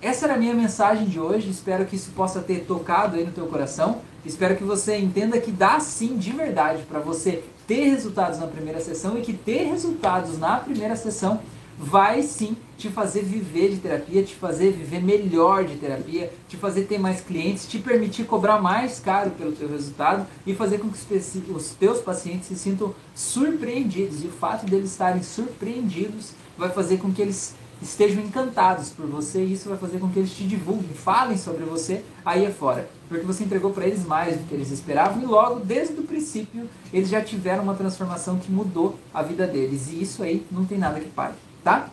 essa 0.00 0.24
era 0.24 0.34
a 0.34 0.38
minha 0.38 0.54
mensagem 0.54 1.06
de 1.06 1.20
hoje. 1.20 1.50
Espero 1.50 1.84
que 1.84 1.94
isso 1.94 2.10
possa 2.12 2.40
ter 2.40 2.64
tocado 2.64 3.16
aí 3.16 3.24
no 3.24 3.32
teu 3.32 3.46
coração. 3.46 3.98
Espero 4.24 4.56
que 4.56 4.64
você 4.64 4.96
entenda 4.96 5.38
que 5.38 5.52
dá 5.52 5.78
sim 5.78 6.16
de 6.16 6.32
verdade 6.32 6.84
para 6.84 6.98
você 7.00 7.44
ter 7.66 7.84
resultados 7.90 8.40
na 8.40 8.46
primeira 8.46 8.80
sessão 8.80 9.16
e 9.18 9.20
que 9.20 9.32
ter 9.32 9.64
resultados 9.64 10.38
na 10.38 10.56
primeira 10.56 10.96
sessão 10.96 11.40
vai 11.82 12.22
sim 12.22 12.56
te 12.78 12.88
fazer 12.88 13.22
viver 13.22 13.70
de 13.70 13.78
terapia, 13.78 14.22
te 14.22 14.36
fazer 14.36 14.70
viver 14.70 15.02
melhor 15.02 15.64
de 15.64 15.76
terapia, 15.76 16.32
te 16.48 16.56
fazer 16.56 16.82
ter 16.84 16.98
mais 16.98 17.20
clientes, 17.20 17.66
te 17.66 17.78
permitir 17.78 18.24
cobrar 18.24 18.62
mais 18.62 19.00
caro 19.00 19.32
pelo 19.32 19.50
teu 19.50 19.68
resultado 19.68 20.24
e 20.46 20.54
fazer 20.54 20.78
com 20.78 20.88
que 20.88 21.52
os 21.52 21.70
teus 21.70 22.00
pacientes 22.00 22.46
se 22.46 22.56
sintam 22.56 22.94
surpreendidos. 23.14 24.22
E 24.22 24.28
o 24.28 24.30
fato 24.30 24.64
deles 24.64 24.92
estarem 24.92 25.24
surpreendidos 25.24 26.32
vai 26.56 26.70
fazer 26.70 26.98
com 26.98 27.12
que 27.12 27.20
eles 27.20 27.54
estejam 27.80 28.22
encantados 28.22 28.90
por 28.90 29.06
você 29.06 29.44
e 29.44 29.54
isso 29.54 29.68
vai 29.68 29.76
fazer 29.76 29.98
com 29.98 30.08
que 30.08 30.20
eles 30.20 30.30
te 30.30 30.44
divulguem, 30.44 30.94
falem 30.94 31.36
sobre 31.36 31.64
você 31.64 32.04
aí 32.24 32.46
afora. 32.46 32.88
Porque 33.08 33.26
você 33.26 33.42
entregou 33.42 33.72
para 33.72 33.86
eles 33.86 34.06
mais 34.06 34.36
do 34.36 34.46
que 34.46 34.54
eles 34.54 34.70
esperavam 34.70 35.20
e 35.20 35.26
logo, 35.26 35.58
desde 35.58 35.98
o 35.98 36.04
princípio, 36.04 36.68
eles 36.92 37.08
já 37.08 37.20
tiveram 37.20 37.64
uma 37.64 37.74
transformação 37.74 38.38
que 38.38 38.52
mudou 38.52 38.96
a 39.12 39.20
vida 39.20 39.48
deles. 39.48 39.88
E 39.90 40.00
isso 40.00 40.22
aí 40.22 40.46
não 40.50 40.64
tem 40.64 40.78
nada 40.78 41.00
que 41.00 41.08
pare 41.08 41.34
tá? 41.62 41.90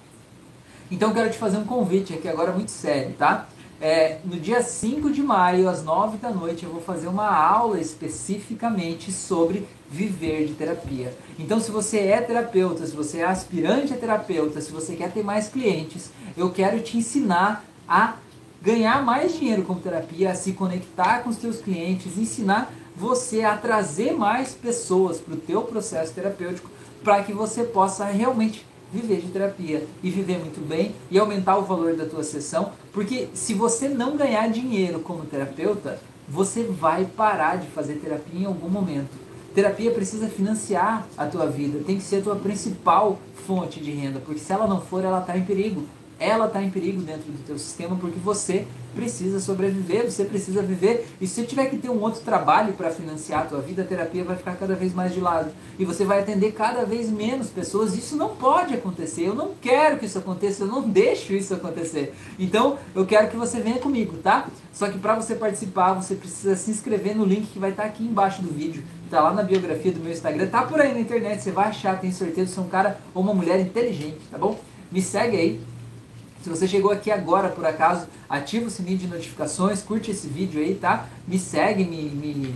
Então 0.92 1.14
quero 1.14 1.30
te 1.30 1.38
fazer 1.38 1.58
um 1.58 1.66
convite 1.66 2.14
aqui 2.14 2.28
agora 2.28 2.52
muito 2.52 2.72
sério, 2.72 3.14
tá? 3.18 3.48
É, 3.82 4.18
no 4.26 4.38
dia 4.38 4.62
5 4.62 5.10
de 5.10 5.24
maio, 5.24 5.70
às 5.70 5.84
9 5.84 6.18
da 6.18 6.30
noite, 6.30 6.66
eu 6.66 6.72
vou 6.72 6.82
fazer 6.82 7.08
uma 7.08 7.30
aula 7.30 7.80
especificamente 7.80 9.10
sobre 9.10 9.66
viver 9.90 10.48
de 10.48 10.54
terapia. 10.54 11.14
Então, 11.38 11.62
se 11.62 11.72
você 11.72 12.00
é 12.00 12.20
terapeuta, 12.20 12.86
se 12.86 12.94
você 12.94 13.20
é 13.20 13.26
aspirante 13.26 13.94
a 13.94 13.98
terapeuta, 13.98 14.60
se 14.60 14.70
você 14.70 14.98
quer 14.98 15.12
ter 15.14 15.24
mais 15.24 15.48
clientes, 15.48 16.12
eu 16.36 16.50
quero 16.50 16.82
te 16.82 16.98
ensinar 16.98 17.64
a 17.88 18.16
ganhar 18.62 19.02
mais 19.02 19.38
dinheiro 19.38 19.64
com 19.64 19.76
terapia, 19.76 20.36
se 20.36 20.52
conectar 20.52 21.20
com 21.20 21.30
os 21.30 21.38
teus 21.38 21.62
clientes, 21.62 22.18
ensinar 22.18 22.74
você 22.98 23.44
a 23.44 23.56
trazer 23.56 24.12
mais 24.12 24.54
pessoas 24.54 25.20
para 25.20 25.36
o 25.36 25.38
teu 25.38 25.62
processo 25.62 26.14
terapêutico 26.14 26.70
para 27.02 27.24
que 27.24 27.32
você 27.32 27.64
possa 27.64 28.04
realmente 28.04 28.66
viver 28.92 29.22
de 29.22 29.28
terapia 29.28 29.86
e 30.02 30.10
viver 30.10 30.40
muito 30.40 30.66
bem 30.68 30.96
e 31.10 31.20
aumentar 31.20 31.58
o 31.58 31.64
valor 31.64 31.96
da 31.96 32.06
tua 32.06 32.24
sessão, 32.24 32.72
porque 32.92 33.28
se 33.34 33.54
você 33.54 33.88
não 33.88 34.18
ganhar 34.18 34.50
dinheiro 34.50 35.00
como 35.00 35.26
terapeuta, 35.26 36.00
você 36.28 36.64
vai 36.64 37.06
parar 37.06 37.58
de 37.58 37.68
fazer 37.68 37.96
terapia 37.96 38.42
em 38.42 38.46
algum 38.46 38.70
momento. 38.70 39.10
Terapia 39.54 39.92
precisa 39.92 40.28
financiar 40.28 41.08
a 41.18 41.26
tua 41.26 41.48
vida, 41.48 41.84
tem 41.86 41.98
que 41.98 42.04
ser 42.04 42.18
a 42.18 42.22
tua 42.22 42.36
principal 42.36 43.20
fonte 43.48 43.80
de 43.80 43.92
renda, 43.92 44.20
porque 44.20 44.40
se 44.40 44.54
ela 44.54 44.68
não 44.68 44.80
for, 44.80 45.04
ela 45.04 45.22
está 45.22 45.36
em 45.38 45.44
perigo 45.44 45.86
ela 46.20 46.48
está 46.48 46.62
em 46.62 46.70
perigo 46.70 47.02
dentro 47.02 47.32
do 47.32 47.44
teu 47.46 47.58
sistema 47.58 47.96
porque 47.96 48.20
você 48.20 48.68
precisa 48.94 49.40
sobreviver, 49.40 50.10
você 50.10 50.26
precisa 50.26 50.62
viver. 50.62 51.08
E 51.22 51.28
se 51.28 51.44
tiver 51.44 51.68
que 51.68 51.78
ter 51.78 51.90
um 51.90 52.02
outro 52.02 52.22
trabalho 52.22 52.74
para 52.74 52.92
financiar 52.92 53.44
a 53.44 53.46
tua 53.46 53.62
vida, 53.62 53.84
a 53.84 53.86
terapia 53.86 54.24
vai 54.24 54.36
ficar 54.36 54.56
cada 54.56 54.76
vez 54.76 54.94
mais 54.94 55.14
de 55.14 55.22
lado. 55.22 55.52
E 55.78 55.86
você 55.86 56.04
vai 56.04 56.20
atender 56.20 56.52
cada 56.52 56.86
vez 56.86 57.10
menos 57.10 57.50
pessoas. 57.50 57.96
Isso 57.96 58.16
não 58.18 58.36
pode 58.36 58.74
acontecer. 58.74 59.28
Eu 59.28 59.36
não 59.36 59.52
quero 59.62 59.98
que 59.98 60.06
isso 60.06 60.18
aconteça, 60.18 60.64
eu 60.64 60.68
não 60.68 60.82
deixo 60.82 61.34
isso 61.34 61.54
acontecer. 61.54 62.14
Então, 62.38 62.78
eu 62.94 63.06
quero 63.06 63.30
que 63.30 63.38
você 63.38 63.60
venha 63.62 63.78
comigo, 63.78 64.18
tá? 64.18 64.48
Só 64.74 64.90
que 64.90 64.98
para 64.98 65.16
você 65.16 65.36
participar, 65.36 65.94
você 65.94 66.16
precisa 66.16 66.56
se 66.56 66.72
inscrever 66.72 67.16
no 67.16 67.26
link 67.26 67.48
que 67.48 67.60
vai 67.60 67.72
estar 67.72 67.84
tá 67.84 67.90
aqui 67.90 68.04
embaixo 68.04 68.42
do 68.42 68.50
vídeo. 68.50 68.84
Tá 69.10 69.22
lá 69.22 69.34
na 69.34 69.42
biografia 69.42 69.92
do 69.92 70.00
meu 70.00 70.12
Instagram, 70.12 70.48
tá 70.48 70.62
por 70.62 70.80
aí 70.80 70.94
na 70.94 71.00
internet, 71.00 71.42
você 71.42 71.52
vai 71.52 71.70
achar, 71.70 72.00
tenho 72.00 72.14
certeza, 72.14 72.54
você 72.54 72.60
é 72.60 72.64
um 72.64 72.68
cara 72.68 73.00
ou 73.12 73.24
uma 73.24 73.34
mulher 73.34 73.60
inteligente, 73.60 74.20
tá 74.30 74.38
bom? 74.38 74.60
Me 74.92 75.02
segue 75.02 75.36
aí, 75.36 75.62
se 76.42 76.50
você 76.50 76.68
chegou 76.68 76.92
aqui 76.92 77.12
agora, 77.12 77.50
por 77.50 77.66
acaso, 77.66 78.08
ativa 78.30 78.68
o 78.68 78.70
sininho 78.70 78.98
de 78.98 79.08
notificações, 79.08 79.82
curte 79.82 80.12
esse 80.12 80.28
vídeo 80.28 80.62
aí, 80.62 80.76
tá? 80.76 81.08
Me 81.28 81.38
segue, 81.38 81.84
me, 81.84 82.04
me, 82.04 82.56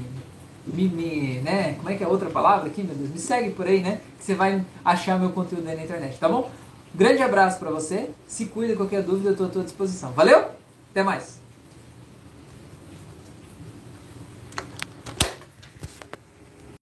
me, 0.66 0.88
me, 0.88 1.42
né? 1.42 1.74
Como 1.74 1.90
é 1.90 1.96
que 1.96 2.04
é 2.04 2.06
a 2.06 2.10
outra 2.10 2.30
palavra 2.30 2.68
aqui, 2.68 2.82
meu 2.82 2.96
Deus? 2.96 3.10
Me 3.10 3.20
segue 3.20 3.52
por 3.52 3.68
aí, 3.68 3.82
né? 3.82 4.00
Que 4.18 4.26
você 4.26 4.36
vai 4.36 4.64
achar 4.86 5.20
meu 5.20 5.32
conteúdo 5.32 5.68
aí 5.68 5.76
na 5.76 5.84
internet, 5.84 6.18
tá 6.18 6.30
bom? 6.30 6.50
Grande 6.96 7.22
abraço 7.22 7.60
para 7.60 7.72
você. 7.72 8.12
Se 8.28 8.46
cuida, 8.46 8.76
qualquer 8.76 9.04
dúvida, 9.04 9.30
eu 9.30 9.32
estou 9.34 9.48
à 9.48 9.50
tua 9.50 9.64
disposição. 9.64 10.12
Valeu? 10.14 10.46
Até 10.92 11.04
mais! 11.04 11.43